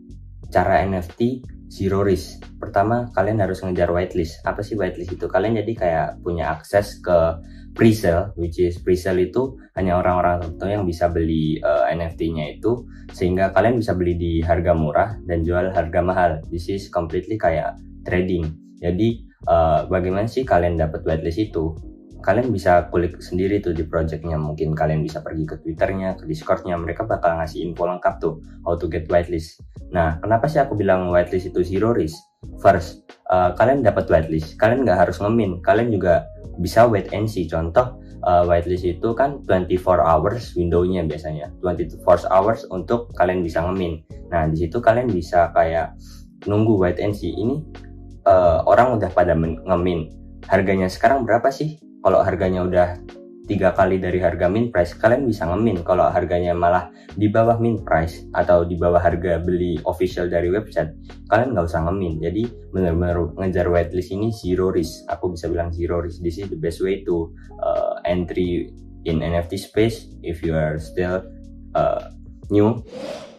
cara 0.50 0.82
NFT 0.82 1.44
zero 1.68 2.00
risk 2.00 2.40
pertama 2.56 3.12
kalian 3.12 3.44
harus 3.44 3.60
ngejar 3.60 3.92
whitelist 3.92 4.40
apa 4.42 4.64
sih 4.64 4.74
whitelist 4.74 5.12
itu 5.14 5.28
kalian 5.28 5.60
jadi 5.60 5.72
kayak 5.76 6.08
punya 6.24 6.56
akses 6.56 6.98
ke 7.04 7.38
pre-sale, 7.78 8.34
which 8.34 8.58
is 8.58 8.74
pre-sale 8.82 9.22
itu 9.22 9.54
hanya 9.78 10.02
orang-orang 10.02 10.42
tertentu 10.42 10.66
yang 10.66 10.82
bisa 10.82 11.06
beli 11.06 11.62
uh, 11.62 11.86
NFT-nya 11.86 12.58
itu, 12.58 12.82
sehingga 13.14 13.54
kalian 13.54 13.78
bisa 13.78 13.94
beli 13.94 14.18
di 14.18 14.32
harga 14.42 14.74
murah 14.74 15.14
dan 15.30 15.46
jual 15.46 15.70
harga 15.70 16.00
mahal. 16.02 16.30
This 16.50 16.66
is 16.66 16.90
completely 16.90 17.38
kayak 17.38 17.78
trading. 18.02 18.50
Jadi 18.78 19.26
uh, 19.50 19.86
bagaimana 19.90 20.30
sih 20.30 20.46
kalian 20.46 20.78
dapat 20.78 21.02
whitelist 21.02 21.38
itu? 21.38 21.74
Kalian 22.18 22.50
bisa 22.50 22.90
kulik 22.90 23.22
sendiri 23.22 23.62
tuh 23.62 23.70
di 23.70 23.86
projectnya. 23.86 24.34
Mungkin 24.34 24.74
kalian 24.74 25.06
bisa 25.06 25.22
pergi 25.22 25.46
ke 25.46 25.62
Twitternya, 25.62 26.18
ke 26.18 26.26
Discordnya. 26.26 26.74
Mereka 26.74 27.06
bakal 27.06 27.38
ngasih 27.38 27.62
info 27.62 27.86
lengkap 27.86 28.18
tuh 28.18 28.42
how 28.66 28.74
to 28.74 28.90
get 28.90 29.06
whitelist. 29.06 29.62
Nah, 29.94 30.18
kenapa 30.18 30.50
sih 30.50 30.58
aku 30.58 30.74
bilang 30.74 31.14
whitelist 31.14 31.54
itu 31.54 31.62
zero 31.62 31.94
risk? 31.94 32.18
First, 32.58 33.06
uh, 33.30 33.54
kalian 33.54 33.86
dapat 33.86 34.10
whitelist. 34.10 34.58
Kalian 34.58 34.82
nggak 34.82 34.98
harus 35.06 35.22
ngemin. 35.22 35.62
Kalian 35.62 35.94
juga 35.94 36.26
bisa 36.58 36.90
wait 36.90 37.14
and 37.14 37.30
see. 37.30 37.46
Contoh 37.46 38.02
uh, 38.26 38.42
whitelist 38.50 38.82
itu 38.82 39.14
kan 39.14 39.38
24 39.46 40.02
hours 40.02 40.58
windownya 40.58 41.06
biasanya. 41.06 41.54
24 41.62 42.02
hours 42.34 42.66
untuk 42.74 43.14
kalian 43.14 43.46
bisa 43.46 43.62
ngemin. 43.62 44.02
Nah, 44.34 44.50
di 44.50 44.66
situ 44.66 44.82
kalian 44.82 45.06
bisa 45.06 45.54
kayak 45.54 45.94
nunggu 46.50 46.74
wait 46.74 46.98
and 46.98 47.14
see. 47.14 47.30
Ini 47.30 47.86
uh, 48.28 48.60
orang 48.68 49.00
udah 49.00 49.08
pada 49.08 49.32
ngemin. 49.32 50.12
Harganya 50.44 50.86
sekarang 50.92 51.24
berapa 51.24 51.48
sih? 51.48 51.80
Kalau 52.04 52.20
harganya 52.20 52.62
udah 52.62 52.88
tiga 53.48 53.72
kali 53.72 53.96
dari 53.96 54.20
harga 54.20 54.44
min 54.44 54.68
price 54.68 54.92
kalian 54.92 55.24
bisa 55.24 55.48
ngemin. 55.48 55.80
Kalau 55.80 56.04
harganya 56.12 56.52
malah 56.52 56.92
di 57.16 57.32
bawah 57.32 57.56
min 57.56 57.80
price 57.80 58.28
atau 58.36 58.62
di 58.68 58.76
bawah 58.76 59.00
harga 59.00 59.40
beli 59.40 59.80
official 59.88 60.28
dari 60.28 60.52
website 60.52 60.92
kalian 61.32 61.56
nggak 61.56 61.66
usah 61.66 61.88
ngemin. 61.88 62.20
Jadi 62.20 62.42
benar-benar 62.70 63.32
ngejar 63.40 63.66
whitelist 63.72 64.12
ini 64.12 64.28
zero 64.30 64.68
risk. 64.68 65.08
Aku 65.08 65.32
bisa 65.32 65.48
bilang 65.48 65.72
zero 65.72 66.04
risk. 66.04 66.20
This 66.20 66.38
is 66.38 66.52
the 66.52 66.60
best 66.60 66.84
way 66.84 67.02
to 67.08 67.32
uh, 67.64 67.98
entry 68.04 68.68
in 69.08 69.24
NFT 69.24 69.56
space 69.56 70.12
if 70.20 70.44
you 70.44 70.52
are 70.52 70.76
still 70.76 71.24
uh, 71.72 72.12
new 72.52 72.84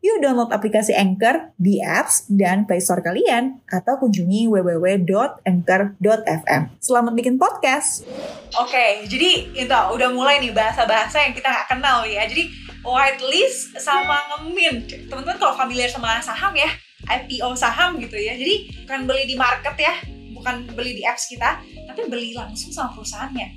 Yuk 0.00 0.24
download 0.24 0.48
aplikasi 0.48 0.96
Anchor 0.96 1.52
di 1.60 1.76
apps 1.84 2.24
dan 2.32 2.64
Play 2.64 2.80
Store 2.80 3.04
kalian 3.04 3.60
atau 3.68 4.00
kunjungi 4.00 4.48
www.anchor.fm. 4.48 6.62
Selamat 6.80 7.12
bikin 7.12 7.36
podcast. 7.36 8.08
Oke, 8.56 9.04
jadi 9.04 9.52
itu 9.52 9.68
udah 9.68 10.08
mulai 10.08 10.40
nih 10.40 10.56
bahasa-bahasa 10.56 11.20
yang 11.20 11.36
kita 11.36 11.52
nggak 11.52 11.68
kenal 11.68 12.00
ya. 12.08 12.24
Jadi 12.24 12.48
whitelist 12.80 13.76
sama 13.76 14.24
ngemin. 14.40 14.88
Teman-teman 14.88 15.36
kalau 15.36 15.52
familiar 15.52 15.92
sama 15.92 16.16
saham 16.24 16.56
ya, 16.56 16.72
IPO 17.04 17.52
saham 17.52 18.00
gitu 18.00 18.16
ya. 18.16 18.32
Jadi 18.40 18.88
bukan 18.88 19.04
beli 19.04 19.28
di 19.28 19.36
market 19.36 19.76
ya, 19.76 20.00
bukan 20.32 20.64
beli 20.72 20.96
di 20.96 21.04
apps 21.04 21.28
kita, 21.28 21.60
tapi 21.60 22.08
beli 22.08 22.32
langsung 22.32 22.72
sama 22.72 22.96
perusahaannya. 22.96 23.48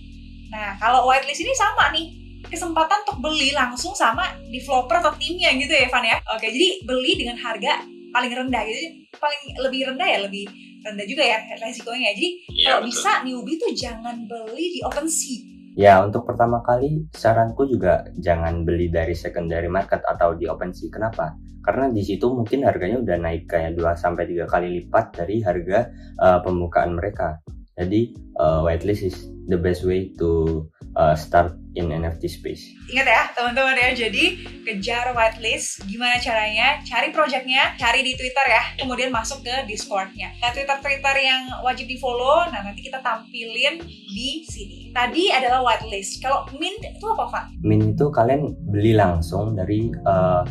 Nah, 0.51 0.75
kalau 0.75 1.07
whitelist 1.07 1.39
ini 1.39 1.55
sama 1.55 1.87
nih 1.95 2.22
kesempatan 2.47 3.03
untuk 3.07 3.17
beli 3.23 3.55
langsung 3.55 3.95
sama 3.95 4.35
developer 4.51 4.99
atau 4.99 5.13
timnya 5.15 5.53
gitu 5.55 5.71
ya 5.71 5.87
Evan 5.87 6.03
ya. 6.03 6.17
Oke, 6.35 6.49
jadi 6.51 6.83
beli 6.83 7.11
dengan 7.19 7.37
harga 7.39 7.83
paling 8.13 8.31
rendah 8.31 8.61
gitu. 8.69 8.79
Paling 9.17 9.41
lebih 9.63 9.81
rendah 9.93 10.07
ya, 10.07 10.19
lebih 10.23 10.45
rendah 10.83 11.05
juga 11.07 11.23
ya 11.23 11.37
resikonya. 11.57 12.11
Jadi 12.13 12.29
ya, 12.51 12.65
kalau 12.67 12.79
betul. 12.83 12.89
bisa 12.91 13.11
newbie 13.23 13.57
tuh 13.57 13.71
jangan 13.73 14.15
beli 14.27 14.65
di 14.77 14.79
OpenSea. 14.83 15.37
Ya, 15.73 16.05
untuk 16.05 16.29
pertama 16.29 16.61
kali 16.61 17.09
saranku 17.17 17.65
juga 17.65 18.05
jangan 18.21 18.61
beli 18.61 18.93
dari 18.93 19.17
secondary 19.17 19.65
market 19.65 20.05
atau 20.05 20.37
di 20.37 20.45
OpenSea. 20.45 20.93
Kenapa? 20.93 21.33
Karena 21.63 21.89
di 21.89 22.03
situ 22.03 22.27
mungkin 22.29 22.67
harganya 22.67 22.99
udah 22.99 23.17
naik 23.23 23.47
kayak 23.47 23.79
2 23.79 23.95
sampai 23.95 24.27
3 24.27 24.45
kali 24.45 24.67
lipat 24.83 25.05
dari 25.15 25.39
harga 25.41 25.89
uh, 26.19 26.39
pembukaan 26.43 26.93
mereka. 26.93 27.39
Jadi 27.73 28.13
uh, 28.37 28.61
whitelist 28.61 29.01
is 29.01 29.17
the 29.49 29.57
best 29.57 29.83
way 29.83 30.13
to 30.21 30.63
uh, 30.95 31.15
start 31.17 31.57
in 31.73 31.89
NFT 31.89 32.29
space. 32.29 32.63
Ingat 32.85 33.07
ya 33.09 33.21
teman-teman 33.33 33.73
ya, 33.73 33.89
jadi 33.97 34.25
kejar 34.61 35.17
whitelist. 35.17 35.81
Gimana 35.89 36.21
caranya? 36.21 36.79
Cari 36.85 37.09
projectnya, 37.09 37.73
cari 37.81 38.05
di 38.05 38.13
Twitter 38.13 38.45
ya, 38.45 38.63
kemudian 38.77 39.09
masuk 39.09 39.41
ke 39.41 39.65
Discordnya. 39.65 40.29
Nah 40.37 40.53
Twitter-Twitter 40.53 41.15
yang 41.17 41.49
wajib 41.65 41.89
di 41.89 41.97
follow, 41.97 42.45
nah 42.53 42.61
nanti 42.61 42.85
kita 42.85 43.01
tampilin 43.01 43.81
di 43.89 44.45
sini. 44.45 44.93
Tadi 44.93 45.33
adalah 45.33 45.65
whitelist. 45.65 46.21
Kalau 46.21 46.45
mint 46.61 46.85
itu 46.85 47.05
apa 47.09 47.25
Pak? 47.25 47.43
Mint 47.65 47.97
itu 47.97 48.05
kalian 48.13 48.53
beli 48.69 48.93
langsung 48.93 49.57
dari 49.57 49.89
uh, 50.05 50.45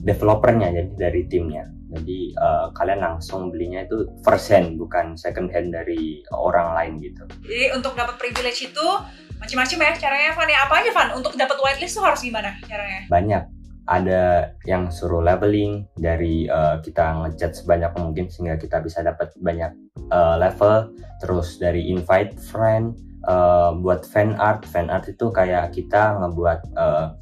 developernya, 0.00 0.72
jadi 0.72 0.90
dari 0.96 1.22
timnya. 1.28 1.75
Jadi 1.86 2.34
uh, 2.34 2.74
kalian 2.74 2.98
langsung 2.98 3.54
belinya 3.54 3.86
itu 3.86 4.10
first 4.26 4.50
hand 4.50 4.74
bukan 4.74 5.14
second 5.14 5.54
hand 5.54 5.70
dari 5.70 6.22
orang 6.34 6.74
lain 6.74 6.92
gitu. 6.98 7.22
Jadi 7.46 7.70
untuk 7.78 7.94
dapat 7.94 8.18
privilege 8.18 8.66
itu 8.66 8.86
macam-macam 9.38 9.78
ya 9.78 9.92
caranya 10.00 10.30
Van 10.34 10.48
ya. 10.50 10.58
Apa 10.66 10.74
aja 10.82 10.90
Van 10.90 11.08
untuk 11.14 11.32
dapat 11.38 11.56
whitelist 11.62 11.94
tuh 11.94 12.04
harus 12.04 12.20
gimana 12.24 12.58
caranya? 12.66 13.06
Banyak. 13.06 13.44
Ada 13.86 14.50
yang 14.66 14.90
suruh 14.90 15.22
leveling 15.22 15.86
dari 15.94 16.50
uh, 16.50 16.82
kita 16.82 17.22
ngechat 17.22 17.54
sebanyak 17.54 17.94
mungkin 17.94 18.26
sehingga 18.26 18.58
kita 18.58 18.82
bisa 18.82 19.06
dapat 19.06 19.30
banyak 19.38 19.70
uh, 20.10 20.34
level. 20.42 20.90
Terus 21.22 21.62
dari 21.62 21.86
invite 21.94 22.34
friend 22.50 22.98
uh, 23.30 23.78
buat 23.78 24.02
fan 24.02 24.34
art. 24.42 24.66
Fan 24.66 24.90
art 24.90 25.06
itu 25.06 25.30
kayak 25.30 25.70
kita 25.70 26.18
ngebuat 26.18 26.60
uh, 26.74 27.14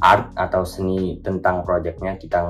art 0.00 0.32
atau 0.36 0.64
seni 0.64 1.20
tentang 1.20 1.62
projectnya 1.64 2.16
kita 2.16 2.40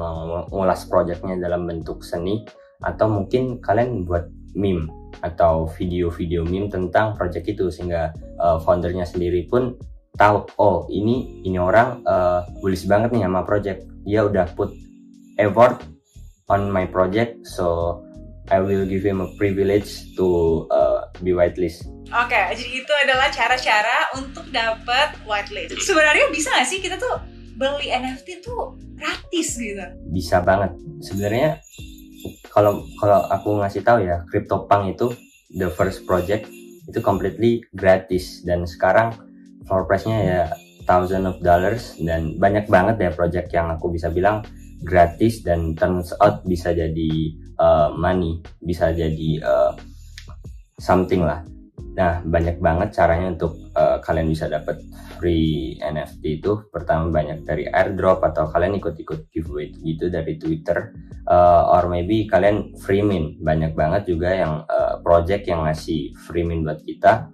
ngulas 0.51 0.87
projectnya 0.87 1.35
dalam 1.39 1.67
bentuk 1.67 2.03
seni 2.07 2.47
atau 2.81 3.11
mungkin 3.11 3.59
kalian 3.61 4.07
buat 4.07 4.31
meme 4.55 4.89
atau 5.23 5.67
video-video 5.79 6.47
meme 6.47 6.71
tentang 6.71 7.15
project 7.19 7.47
itu 7.51 7.69
sehingga 7.69 8.15
uh, 8.39 8.59
foundernya 8.63 9.05
sendiri 9.05 9.47
pun 9.51 9.77
tahu 10.17 10.47
oh 10.59 10.87
ini 10.91 11.43
ini 11.47 11.59
orang 11.59 12.03
uh, 12.07 12.47
bullish 12.63 12.87
banget 12.87 13.15
nih 13.15 13.27
sama 13.27 13.43
project 13.43 13.87
dia 14.07 14.27
udah 14.27 14.47
put 14.55 14.71
effort 15.39 15.83
on 16.51 16.71
my 16.71 16.87
project 16.87 17.43
so 17.47 17.99
I 18.51 18.59
will 18.59 18.83
give 18.83 19.07
him 19.07 19.23
a 19.23 19.31
privilege 19.39 20.11
to 20.19 20.67
uh, 20.75 21.07
be 21.23 21.31
whitelist. 21.31 21.87
Oke, 22.11 22.35
okay, 22.35 22.51
jadi 22.59 22.83
itu 22.83 22.93
adalah 23.07 23.31
cara-cara 23.31 24.11
untuk 24.19 24.43
dapat 24.51 25.15
whitelist. 25.23 25.79
Sebenarnya 25.79 26.27
bisa 26.35 26.51
nggak 26.51 26.67
sih 26.67 26.83
kita 26.83 26.99
tuh 26.99 27.15
beli 27.61 27.93
NFT 27.93 28.41
tuh 28.41 28.81
gratis 28.97 29.61
gitu? 29.61 29.85
Bisa 30.09 30.41
banget. 30.41 30.73
Sebenarnya 31.05 31.61
kalau 32.49 32.89
kalau 32.97 33.29
aku 33.29 33.61
ngasih 33.61 33.85
tahu 33.85 34.09
ya 34.09 34.25
CryptoPunk 34.33 34.97
itu 34.97 35.13
the 35.53 35.69
first 35.69 36.09
project 36.09 36.49
itu 36.89 36.99
completely 37.05 37.61
gratis 37.77 38.41
dan 38.49 38.65
sekarang 38.65 39.13
floor 39.69 39.85
price-nya 39.85 40.19
ya 40.25 40.43
thousand 40.89 41.29
of 41.29 41.37
dollars 41.45 41.95
dan 42.01 42.41
banyak 42.41 42.67
banget 42.67 42.97
ya 42.99 43.11
project 43.13 43.53
yang 43.53 43.69
aku 43.71 43.93
bisa 43.93 44.09
bilang 44.11 44.43
gratis 44.81 45.45
dan 45.45 45.77
turns 45.77 46.17
out 46.19 46.41
bisa 46.49 46.73
jadi 46.73 47.13
uh, 47.61 47.93
money 47.95 48.41
bisa 48.65 48.91
jadi 48.91 49.31
uh, 49.45 49.73
something 50.81 51.23
lah 51.23 51.45
Nah, 51.91 52.23
banyak 52.23 52.63
banget 52.63 52.95
caranya 52.95 53.35
untuk 53.35 53.59
uh, 53.75 53.99
kalian 53.99 54.31
bisa 54.31 54.47
dapat 54.47 54.79
free 55.19 55.75
NFT 55.83 56.43
itu. 56.43 56.71
Pertama 56.71 57.11
banyak 57.11 57.43
dari 57.43 57.67
airdrop 57.67 58.23
atau 58.23 58.47
kalian 58.47 58.79
ikut-ikut 58.79 59.29
giveaway 59.35 59.75
gitu 59.83 60.07
dari 60.07 60.39
Twitter 60.39 60.95
uh, 61.27 61.75
or 61.75 61.91
maybe 61.91 62.31
kalian 62.31 62.73
free 62.79 63.03
mint. 63.03 63.43
Banyak 63.43 63.75
banget 63.75 64.07
juga 64.07 64.31
yang 64.31 64.63
uh, 64.71 65.03
project 65.03 65.51
yang 65.51 65.67
ngasih 65.67 66.15
free 66.15 66.47
mint 66.47 66.63
buat 66.63 66.81
kita. 66.87 67.27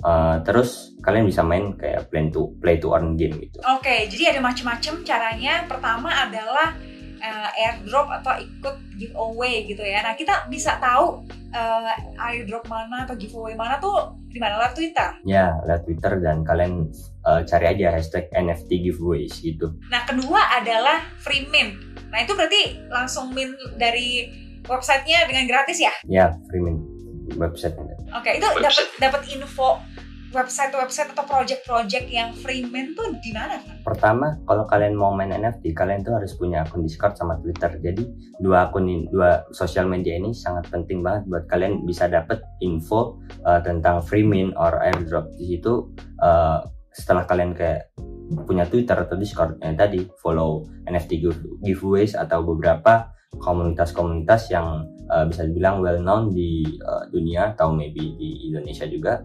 Uh, 0.00 0.40
terus 0.48 0.96
kalian 1.04 1.28
bisa 1.28 1.44
main 1.44 1.76
kayak 1.76 2.08
play 2.08 2.32
to 2.32 2.56
play 2.58 2.80
to 2.80 2.96
earn 2.96 3.20
game 3.20 3.36
gitu. 3.36 3.60
Oke, 3.68 3.84
okay, 3.84 4.00
jadi 4.08 4.36
ada 4.36 4.40
macam-macam 4.40 5.04
caranya. 5.04 5.68
Pertama 5.68 6.08
adalah 6.08 6.72
uh, 7.20 7.50
airdrop 7.52 8.08
atau 8.08 8.40
ikut 8.40 8.76
giveaway 8.96 9.68
gitu 9.68 9.84
ya. 9.84 10.00
Nah 10.02 10.16
kita 10.16 10.48
bisa 10.48 10.80
tahu 10.80 11.24
uh, 11.54 11.92
airdrop 12.30 12.66
mana 12.66 13.06
atau 13.06 13.14
giveaway 13.18 13.54
mana 13.54 13.78
tuh 13.82 14.18
di 14.30 14.38
mana 14.38 14.58
lewat 14.58 14.74
Twitter? 14.78 15.10
Ya 15.26 15.58
lewat 15.66 15.82
Twitter 15.86 16.12
dan 16.22 16.42
kalian 16.46 16.90
uh, 17.26 17.42
cari 17.46 17.66
aja 17.70 17.94
hashtag 17.94 18.30
NFT 18.34 18.90
giveaways 18.90 19.34
gitu. 19.42 19.74
Nah 19.90 20.06
kedua 20.06 20.40
adalah 20.62 21.02
free 21.18 21.46
mint. 21.50 21.78
Nah 22.10 22.22
itu 22.22 22.32
berarti 22.34 22.78
langsung 22.90 23.34
mint 23.34 23.54
dari 23.78 24.30
websitenya 24.66 25.26
dengan 25.26 25.44
gratis 25.50 25.78
ya? 25.82 25.94
Ya 26.06 26.34
free 26.50 26.62
mint 26.62 26.80
websitenya. 27.38 27.94
Oke 28.14 28.34
okay, 28.34 28.42
itu 28.42 28.48
dapat 28.58 28.86
dapat 28.98 29.20
info 29.30 29.78
website-website 30.30 31.10
atau 31.14 31.26
project-project 31.26 32.06
yang 32.06 32.30
Freeman 32.30 32.94
tuh 32.94 33.18
di 33.18 33.34
mana? 33.34 33.58
Pertama, 33.82 34.38
kalau 34.46 34.64
kalian 34.66 34.94
mau 34.94 35.10
main 35.10 35.34
NFT, 35.34 35.74
kalian 35.74 36.06
tuh 36.06 36.14
harus 36.14 36.38
punya 36.38 36.62
akun 36.62 36.86
Discord 36.86 37.18
sama 37.18 37.38
Twitter. 37.42 37.70
Jadi 37.82 38.06
dua 38.38 38.70
akun 38.70 38.86
ini, 38.86 39.10
dua 39.10 39.42
sosial 39.50 39.90
media 39.90 40.14
ini 40.14 40.30
sangat 40.30 40.70
penting 40.70 41.02
banget 41.02 41.26
buat 41.26 41.44
kalian 41.50 41.82
bisa 41.82 42.06
dapat 42.06 42.38
info 42.62 43.18
uh, 43.42 43.58
tentang 43.60 44.02
Freeman 44.06 44.54
or 44.54 44.78
airdrop 44.78 45.30
di 45.34 45.56
situ. 45.56 45.90
Uh, 46.22 46.62
setelah 46.94 47.26
kalian 47.26 47.54
kayak 47.54 47.90
punya 48.46 48.66
Twitter 48.66 48.94
atau 48.94 49.18
Discord 49.18 49.58
yang 49.58 49.74
tadi 49.74 50.06
follow 50.22 50.66
NFT 50.86 51.26
giveaways 51.66 52.14
atau 52.14 52.46
beberapa 52.46 53.10
komunitas-komunitas 53.38 54.50
yang 54.50 54.86
uh, 55.10 55.26
bisa 55.26 55.46
dibilang 55.46 55.82
well 55.82 55.98
known 55.98 56.30
di 56.30 56.62
uh, 56.82 57.06
dunia 57.10 57.54
atau 57.54 57.70
maybe 57.74 58.14
di 58.18 58.50
Indonesia 58.50 58.86
juga 58.86 59.22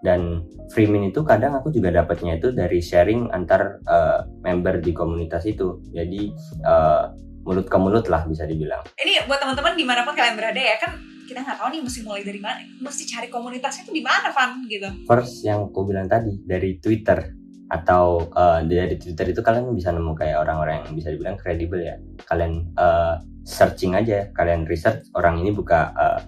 dan 0.00 0.44
free 0.72 0.88
min 0.88 1.12
itu 1.12 1.20
kadang 1.24 1.56
aku 1.56 1.68
juga 1.72 1.92
dapatnya 1.92 2.40
itu 2.40 2.52
dari 2.52 2.80
sharing 2.80 3.28
antar 3.32 3.80
uh, 3.84 4.24
member 4.40 4.80
di 4.80 4.96
komunitas 4.96 5.44
itu. 5.44 5.80
Jadi 5.92 6.32
uh, 6.64 7.12
mulut 7.44 7.66
ke 7.68 7.76
mulut 7.76 8.06
lah 8.08 8.24
bisa 8.24 8.44
dibilang. 8.44 8.80
Ini 8.96 9.28
buat 9.28 9.40
teman-teman 9.40 9.76
di 9.76 9.84
mana 9.84 10.04
pun 10.04 10.16
kalian 10.16 10.36
berada 10.36 10.60
ya? 10.60 10.76
Kan 10.80 11.00
kita 11.28 11.46
nggak 11.46 11.58
tahu 11.62 11.68
nih 11.70 11.80
mesti 11.86 12.00
mulai 12.02 12.22
dari 12.26 12.40
mana 12.42 12.58
mesti 12.82 13.02
cari 13.06 13.28
komunitasnya 13.30 13.86
itu 13.86 13.92
di 13.94 14.02
mana 14.02 14.28
Van 14.34 14.64
gitu. 14.66 14.88
First 15.06 15.46
yang 15.46 15.70
aku 15.70 15.86
bilang 15.88 16.08
tadi 16.08 16.36
dari 16.44 16.80
Twitter. 16.80 17.36
Atau 17.70 18.26
uh, 18.34 18.66
dari 18.66 18.98
Twitter 18.98 19.30
itu 19.30 19.46
kalian 19.46 19.70
bisa 19.70 19.94
nemu 19.94 20.18
kayak 20.18 20.42
orang-orang 20.42 20.82
yang 20.82 20.90
bisa 20.90 21.14
dibilang 21.14 21.38
kredibel 21.38 21.78
ya. 21.78 22.02
Kalian 22.26 22.66
uh, 22.74 23.22
searching 23.46 23.94
aja 23.94 24.26
kalian 24.34 24.66
research 24.66 25.06
orang 25.14 25.38
ini 25.38 25.54
buka 25.54 25.94
uh, 25.94 26.20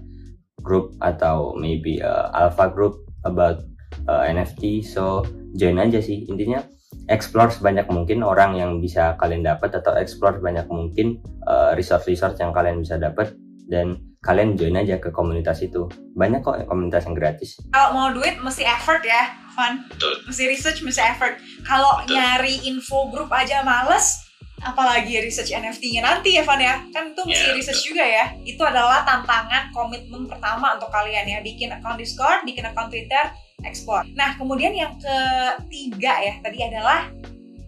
grup 0.63 0.95
atau 1.03 1.51
maybe 1.59 1.99
uh, 1.99 2.31
alpha 2.31 2.71
group 2.71 3.03
about 3.25 3.65
uh, 4.09 4.25
NFT 4.27 4.83
so 4.83 5.27
join 5.57 5.79
aja 5.79 5.99
sih. 5.99 6.27
Intinya 6.29 6.63
explore 7.09 7.51
sebanyak 7.51 7.89
mungkin 7.91 8.23
orang 8.23 8.57
yang 8.57 8.79
bisa 8.79 9.17
kalian 9.19 9.43
dapat 9.45 9.75
atau 9.75 9.97
explore 9.99 10.39
sebanyak 10.39 10.67
mungkin 10.69 11.21
uh, 11.47 11.73
resource-resource 11.75 12.39
yang 12.41 12.53
kalian 12.55 12.81
bisa 12.83 12.99
dapat. 12.99 13.35
Dan 13.67 13.97
kalian 14.23 14.55
join 14.55 14.79
aja 14.79 15.01
ke 15.01 15.11
komunitas 15.11 15.65
itu. 15.65 15.89
Banyak 16.15 16.45
kok 16.45 16.63
komunitas 16.71 17.09
yang 17.09 17.17
gratis. 17.17 17.59
Kalau 17.75 17.91
mau 17.97 18.09
duit 18.15 18.39
mesti 18.39 18.63
effort 18.67 19.03
ya 19.03 19.43
fun 19.53 19.85
mesti 20.25 20.49
research 20.49 20.81
mesti 20.81 21.03
effort. 21.05 21.37
Kalau 21.67 22.01
nyari 22.09 22.65
info 22.65 23.13
grup 23.13 23.29
aja 23.29 23.61
males 23.61 24.32
apalagi 24.63 25.19
research 25.19 25.51
NFT-nya 25.51 26.03
nanti 26.07 26.39
ya 26.39 26.47
Van 26.47 26.63
ya 26.63 26.79
kan 26.95 27.11
itu 27.11 27.23
mesti 27.27 27.47
yeah, 27.51 27.57
research 27.59 27.83
betul. 27.83 27.91
juga 27.95 28.05
ya 28.07 28.25
itu 28.47 28.63
adalah 28.63 29.03
tantangan 29.03 29.75
komitmen 29.75 30.31
pertama 30.31 30.79
untuk 30.79 30.89
kalian 30.95 31.27
ya 31.27 31.39
bikin 31.43 31.75
account 31.75 31.99
Discord 31.99 32.47
bikin 32.47 32.63
account 32.67 32.95
Twitter 32.95 33.35
ekspor 33.67 34.07
nah 34.15 34.39
kemudian 34.39 34.71
yang 34.71 34.95
ketiga 35.03 36.15
ya 36.23 36.35
tadi 36.41 36.59
adalah 36.63 37.11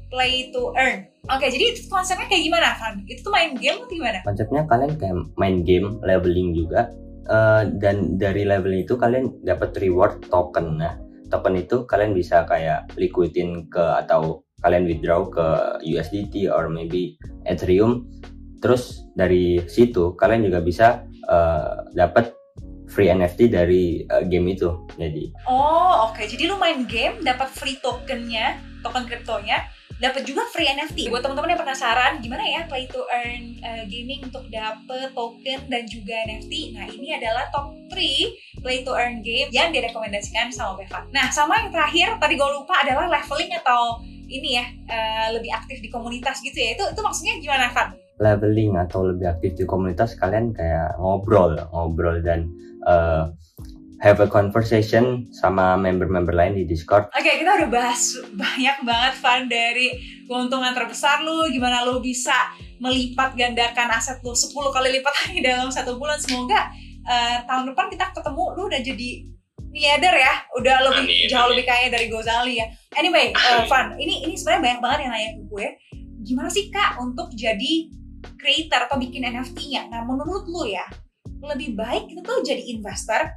play 0.09 0.55
to 0.55 0.71
earn 0.79 1.11
Oke, 1.25 1.49
jadi 1.49 1.73
konsepnya 1.89 2.29
kayak 2.29 2.45
gimana, 2.45 2.77
Van? 2.77 3.01
Itu 3.09 3.25
tuh 3.25 3.33
main 3.33 3.57
game 3.57 3.81
atau 3.81 3.89
gimana? 3.89 4.21
Konsepnya 4.29 4.69
kalian 4.69 4.93
kayak 5.01 5.17
main 5.41 5.65
game, 5.65 5.97
leveling 6.05 6.53
juga. 6.53 6.93
Uh, 7.25 7.65
dan 7.81 8.21
dari 8.21 8.45
leveling 8.45 8.85
itu 8.85 9.01
kalian 9.01 9.33
dapat 9.41 9.73
reward 9.81 10.21
token. 10.29 10.77
Nah, 10.77 11.01
token 11.33 11.57
itu 11.57 11.89
kalian 11.89 12.13
bisa 12.13 12.45
kayak 12.45 12.93
liquidin 13.01 13.65
ke 13.73 13.81
atau 14.05 14.44
kalian 14.65 14.89
withdraw 14.89 15.29
ke 15.29 15.47
USDT 15.85 16.49
or 16.49 16.73
maybe 16.73 17.21
Ethereum. 17.45 18.09
Terus 18.65 19.05
dari 19.13 19.61
situ 19.69 20.17
kalian 20.17 20.49
juga 20.49 20.65
bisa 20.65 21.05
uh, 21.29 21.85
dapat 21.93 22.33
free 22.89 23.13
NFT 23.13 23.53
dari 23.53 24.09
uh, 24.09 24.25
game 24.25 24.57
itu. 24.57 24.89
Jadi. 24.97 25.29
Oh, 25.45 26.09
oke. 26.09 26.17
Okay. 26.17 26.27
Jadi 26.33 26.49
lu 26.49 26.57
main 26.57 26.89
game 26.89 27.21
dapat 27.21 27.53
free 27.53 27.77
tokennya, 27.85 28.57
token 28.81 29.05
kriptonya 29.05 29.69
dapat 30.03 30.27
juga 30.27 30.43
free 30.51 30.67
NFT. 30.67 31.11
Buat 31.11 31.23
teman-teman 31.23 31.55
yang 31.55 31.61
penasaran 31.63 32.13
gimana 32.19 32.43
ya 32.43 32.61
play 32.67 32.91
to 32.91 33.03
earn 33.11 33.59
uh, 33.63 33.83
gaming 33.87 34.27
untuk 34.27 34.47
dapet 34.51 35.11
token 35.15 35.61
dan 35.71 35.83
juga 35.87 36.15
NFT. 36.27 36.75
Nah, 36.75 36.87
ini 36.91 37.15
adalah 37.15 37.47
top 37.55 37.75
3 37.93 38.63
play 38.63 38.83
to 38.83 38.93
earn 38.95 39.23
game 39.23 39.49
yang 39.55 39.71
direkomendasikan 39.71 40.51
sama 40.51 40.81
Beva. 40.81 41.07
Nah, 41.15 41.31
sama 41.31 41.63
yang 41.63 41.71
terakhir 41.71 42.19
tadi 42.19 42.35
gue 42.35 42.51
lupa 42.51 42.75
adalah 42.83 43.07
leveling 43.07 43.53
atau 43.61 44.03
ini 44.29 44.59
ya 44.59 44.67
uh, 44.89 45.29
lebih 45.37 45.51
aktif 45.53 45.81
di 45.81 45.89
komunitas 45.93 46.41
gitu 46.41 46.57
ya. 46.57 46.77
Itu 46.77 46.85
itu 46.91 47.01
maksudnya 47.01 47.35
gimana, 47.41 47.71
Van? 47.71 47.95
Leveling 48.23 48.79
atau 48.79 49.11
lebih 49.11 49.27
aktif 49.27 49.59
di 49.59 49.65
komunitas 49.67 50.15
kalian 50.17 50.55
kayak 50.55 50.95
ngobrol, 51.03 51.59
ngobrol 51.75 52.23
dan 52.23 52.47
uh, 52.87 53.29
have 54.05 54.21
a 54.21 54.29
conversation 54.29 55.25
sama 55.33 55.81
member-member 55.81 56.37
lain 56.37 56.61
di 56.61 56.69
Discord. 56.69 57.09
Oke, 57.11 57.25
okay, 57.25 57.35
kita 57.41 57.57
udah 57.57 57.71
bahas 57.73 58.21
banyak 58.37 58.77
banget 58.85 59.15
Van 59.25 59.43
dari 59.49 59.87
keuntungan 60.29 60.77
terbesar 60.77 61.25
lu, 61.25 61.49
gimana 61.49 61.89
lu 61.89 62.05
bisa 62.05 62.53
melipat 62.83 63.33
gandakan 63.33 63.89
aset 63.97 64.21
lu 64.21 64.37
10 64.37 64.53
kali 64.53 65.01
lipat 65.01 65.15
lagi 65.25 65.41
dalam 65.41 65.73
satu 65.73 65.97
bulan. 65.97 66.21
Semoga 66.21 66.69
uh, 67.09 67.39
tahun 67.49 67.73
depan 67.73 67.87
kita 67.89 68.13
ketemu 68.13 68.45
lu 68.55 68.63
udah 68.69 68.81
jadi 68.85 69.11
miliarder 69.75 70.15
ya, 70.15 70.35
udah 70.55 70.77
lebih 70.87 71.03
amin, 71.11 71.27
jauh 71.27 71.51
amin. 71.51 71.53
lebih 71.59 71.67
kaya 71.67 71.87
dari 71.91 72.07
Gozali 72.07 72.63
ya. 72.63 72.67
Anyway, 72.95 73.35
uh, 73.35 73.67
Van, 73.67 73.99
ini 73.99 74.23
ini 74.23 74.39
sebenarnya 74.39 74.63
banyak 74.63 74.81
banget 74.81 74.99
yang 75.03 75.13
nanya 75.13 75.31
ke 75.35 75.43
gue, 75.51 75.67
gimana 76.23 76.49
sih 76.49 76.71
kak 76.71 77.03
untuk 77.03 77.35
jadi 77.35 77.91
creator 78.39 78.87
atau 78.87 78.97
bikin 79.03 79.27
NFT-nya? 79.27 79.91
Nah, 79.91 80.07
menurut 80.07 80.47
lu 80.47 80.71
ya, 80.71 80.87
lebih 81.43 81.75
baik 81.75 82.07
kita 82.07 82.23
tuh 82.23 82.47
jadi 82.47 82.63
investor 82.71 83.35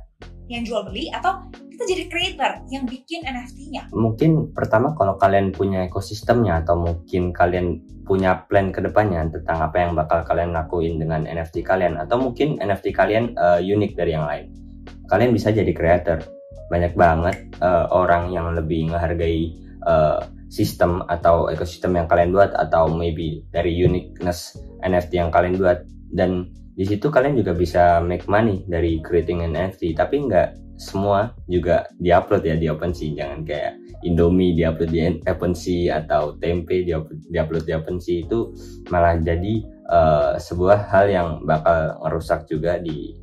yang 0.48 0.64
jual 0.64 0.88
beli 0.88 1.12
atau 1.12 1.50
kita 1.52 1.84
jadi 1.90 2.04
creator 2.06 2.52
yang 2.70 2.86
bikin 2.86 3.26
NFT-nya? 3.26 3.90
Mungkin 3.92 4.54
pertama 4.54 4.94
kalau 4.94 5.18
kalian 5.18 5.52
punya 5.52 5.90
ekosistemnya 5.90 6.62
atau 6.62 6.78
mungkin 6.78 7.34
kalian 7.34 7.82
punya 8.08 8.48
plan 8.48 8.72
ke 8.72 8.80
depannya 8.80 9.28
tentang 9.28 9.68
apa 9.68 9.84
yang 9.84 9.92
bakal 9.92 10.24
kalian 10.24 10.56
lakuin 10.56 10.96
dengan 10.96 11.28
NFT 11.28 11.66
kalian 11.68 12.00
atau 12.00 12.16
mungkin 12.16 12.56
NFT 12.62 12.96
kalian 12.96 13.36
uh, 13.36 13.60
unik 13.60 14.00
dari 14.00 14.16
yang 14.16 14.24
lain. 14.24 14.67
Kalian 15.08 15.32
bisa 15.32 15.52
jadi 15.52 15.72
creator. 15.72 16.24
Banyak 16.68 17.00
banget 17.00 17.48
uh, 17.64 17.88
orang 17.92 18.32
yang 18.32 18.52
lebih 18.52 18.92
menghargai 18.92 19.56
uh, 19.88 20.20
sistem 20.52 21.04
atau 21.08 21.48
ekosistem 21.48 21.96
yang 21.96 22.08
kalian 22.08 22.36
buat 22.36 22.52
atau 22.56 22.92
maybe 22.92 23.44
dari 23.52 23.72
uniqueness 23.72 24.60
NFT 24.84 25.20
yang 25.20 25.32
kalian 25.32 25.56
buat. 25.60 25.88
Dan 26.12 26.52
di 26.78 26.86
situ 26.86 27.10
kalian 27.10 27.34
juga 27.34 27.58
bisa 27.58 27.98
make 28.06 28.30
money 28.30 28.62
dari 28.70 29.02
creating 29.02 29.42
an 29.42 29.58
NFT 29.58 29.98
tapi 29.98 30.30
nggak 30.30 30.78
semua 30.78 31.34
juga 31.50 31.90
diupload 31.98 32.46
ya 32.46 32.54
di 32.54 32.70
OpenSea 32.70 33.18
jangan 33.18 33.42
kayak 33.42 33.74
Indomie 34.06 34.54
diupload 34.54 34.94
di 34.94 35.02
OpenSea 35.26 36.06
atau 36.06 36.38
tempe 36.38 36.86
diupload 36.86 37.66
di 37.66 37.74
OpenSea 37.74 38.30
itu 38.30 38.54
malah 38.94 39.18
jadi 39.18 39.66
uh, 39.90 40.38
sebuah 40.38 40.86
hal 40.94 41.06
yang 41.10 41.30
bakal 41.50 41.98
ngerusak 42.06 42.46
juga 42.46 42.78
di 42.78 43.18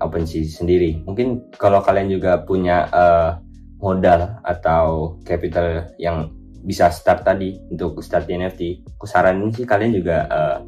OpenSea 0.00 0.44
sendiri 0.46 1.02
mungkin 1.04 1.48
kalau 1.56 1.80
kalian 1.84 2.08
juga 2.12 2.42
punya 2.44 2.88
uh, 2.90 3.30
modal 3.80 4.40
atau 4.42 5.20
capital 5.22 5.92
yang 6.00 6.32
bisa 6.66 6.90
start 6.90 7.22
tadi 7.22 7.54
untuk 7.70 8.02
start 8.02 8.26
di 8.26 8.34
NFT, 8.34 8.60
aku 8.98 9.06
saranin 9.06 9.54
sih 9.54 9.62
kalian 9.62 9.94
juga 9.94 10.26
uh, 10.26 10.58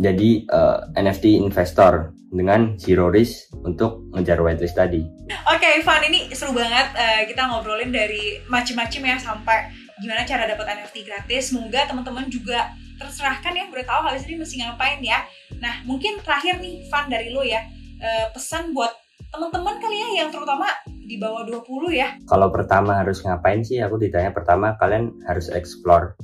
jadi 0.00 0.42
uh, 0.50 0.90
eh, 0.90 1.04
NFT 1.04 1.38
investor 1.38 2.16
dengan 2.34 2.74
zero 2.80 3.12
risk 3.14 3.52
untuk 3.62 4.10
ngejar 4.10 4.42
whitelist 4.42 4.74
tadi. 4.74 5.06
Oke, 5.46 5.62
okay, 5.62 5.74
Van 5.86 6.02
ini 6.02 6.26
seru 6.34 6.50
banget 6.50 6.90
uh, 6.98 7.22
kita 7.30 7.46
ngobrolin 7.46 7.94
dari 7.94 8.42
macam-macam 8.50 9.02
ya 9.06 9.16
sampai 9.20 9.70
gimana 10.02 10.26
cara 10.26 10.50
dapat 10.50 10.66
NFT 10.66 11.06
gratis. 11.06 11.54
Semoga 11.54 11.86
teman-teman 11.86 12.26
juga 12.26 12.74
terserahkan 12.98 13.52
ya 13.54 13.64
udah 13.70 13.86
tahu 13.86 14.00
habis 14.06 14.24
ini 14.26 14.40
mesti 14.40 14.62
ngapain 14.62 15.00
ya. 15.02 15.26
Nah, 15.58 15.82
mungkin 15.86 16.20
terakhir 16.22 16.58
nih 16.62 16.86
Van 16.88 17.06
dari 17.10 17.30
lo 17.34 17.42
ya 17.42 17.62
uh, 18.00 18.26
pesan 18.30 18.74
buat 18.74 18.90
teman-teman 19.34 19.82
kali 19.82 19.96
ya 19.98 20.08
yang 20.24 20.30
terutama 20.30 20.70
di 20.86 21.18
bawah 21.18 21.42
20 21.46 21.90
ya. 21.90 22.14
Kalau 22.30 22.48
pertama 22.54 23.02
harus 23.02 23.20
ngapain 23.26 23.66
sih? 23.66 23.82
Aku 23.82 23.98
ditanya 23.98 24.30
pertama 24.30 24.78
kalian 24.78 25.10
harus 25.26 25.50
explore 25.50 26.14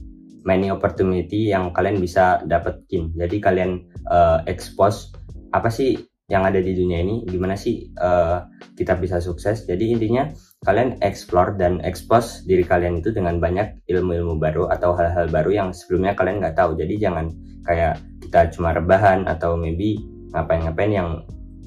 many 0.47 0.73
opportunity 0.73 1.53
yang 1.53 1.75
kalian 1.75 2.01
bisa 2.01 2.41
dapetin. 2.49 3.13
Jadi 3.19 3.37
kalian 3.43 3.85
uh, 4.09 4.41
expose 4.49 5.13
apa 5.51 5.69
sih 5.69 5.99
yang 6.31 6.47
ada 6.47 6.62
di 6.62 6.73
dunia 6.79 7.03
ini, 7.03 7.27
gimana 7.27 7.59
sih 7.59 7.90
uh, 7.99 8.47
kita 8.79 8.95
bisa 9.03 9.19
sukses. 9.19 9.66
Jadi 9.66 9.90
intinya 9.99 10.31
kalian 10.62 11.03
explore 11.03 11.59
dan 11.59 11.83
expose 11.83 12.47
diri 12.47 12.62
kalian 12.62 13.03
itu 13.03 13.11
dengan 13.11 13.43
banyak 13.43 13.83
ilmu-ilmu 13.90 14.38
baru 14.38 14.71
atau 14.71 14.95
hal-hal 14.95 15.27
baru 15.27 15.51
yang 15.51 15.69
sebelumnya 15.75 16.14
kalian 16.14 16.38
nggak 16.38 16.55
tahu. 16.55 16.79
Jadi 16.79 16.95
jangan 17.03 17.35
kayak 17.66 17.99
kita 18.23 18.55
cuma 18.55 18.71
rebahan 18.71 19.27
atau 19.27 19.59
maybe 19.59 19.99
ngapain-ngapain 20.31 20.95
yang 20.95 21.11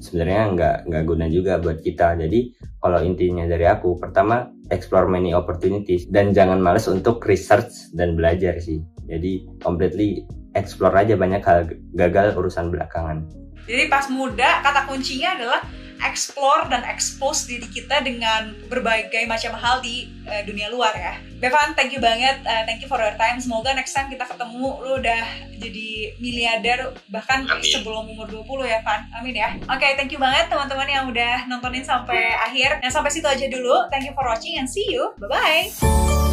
sebenarnya 0.00 0.42
nggak 0.56 0.76
nggak 0.88 1.04
guna 1.04 1.26
juga 1.28 1.60
buat 1.60 1.84
kita. 1.84 2.16
Jadi 2.16 2.56
kalau 2.80 3.04
intinya 3.04 3.44
dari 3.44 3.68
aku, 3.68 4.00
pertama 4.00 4.48
explore 4.72 5.12
many 5.12 5.36
opportunities 5.36 6.08
dan 6.08 6.32
jangan 6.32 6.56
males 6.56 6.88
untuk 6.88 7.20
research 7.28 7.92
dan 7.92 8.16
belajar 8.16 8.56
sih. 8.64 8.80
Jadi 9.04 9.44
completely 9.60 10.24
explore 10.56 10.96
aja 10.96 11.20
banyak 11.20 11.44
hal 11.44 11.68
gagal 11.92 12.32
urusan 12.32 12.72
belakangan. 12.72 13.43
Jadi 13.64 13.88
pas 13.88 14.06
muda 14.12 14.60
kata 14.60 14.84
kuncinya 14.88 15.36
adalah 15.36 15.60
explore 16.04 16.68
dan 16.68 16.84
expose 16.84 17.48
diri 17.48 17.64
kita 17.70 18.04
dengan 18.04 18.52
berbagai 18.68 19.24
macam 19.24 19.56
hal 19.56 19.80
di 19.80 20.10
uh, 20.28 20.42
dunia 20.44 20.68
luar 20.68 20.92
ya. 20.92 21.14
Bevan, 21.40 21.76
thank 21.76 21.92
you 21.92 22.00
banget, 22.00 22.40
uh, 22.44 22.62
thank 22.68 22.80
you 22.80 22.88
for 22.88 23.00
your 23.00 23.14
time. 23.16 23.40
Semoga 23.40 23.76
next 23.76 23.92
time 23.96 24.08
kita 24.08 24.24
ketemu 24.24 24.80
lu 24.80 25.00
udah 25.00 25.22
jadi 25.60 26.16
miliarder 26.20 26.92
bahkan 27.12 27.44
Amin. 27.48 27.64
sebelum 27.64 28.08
umur 28.08 28.28
20 28.28 28.68
ya, 28.68 28.80
Van. 28.84 29.08
Amin 29.16 29.36
ya. 29.36 29.56
Oke, 29.68 29.80
okay, 29.80 29.90
thank 29.96 30.12
you 30.12 30.20
banget 30.20 30.48
teman-teman 30.48 30.88
yang 30.88 31.04
udah 31.08 31.48
nontonin 31.48 31.84
sampai 31.84 32.32
akhir. 32.36 32.80
Nah, 32.80 32.92
sampai 32.92 33.12
situ 33.12 33.28
aja 33.28 33.46
dulu. 33.48 33.88
Thank 33.92 34.08
you 34.08 34.14
for 34.16 34.24
watching 34.24 34.56
and 34.60 34.68
see 34.68 34.88
you. 34.88 35.12
Bye-bye. 35.20 36.23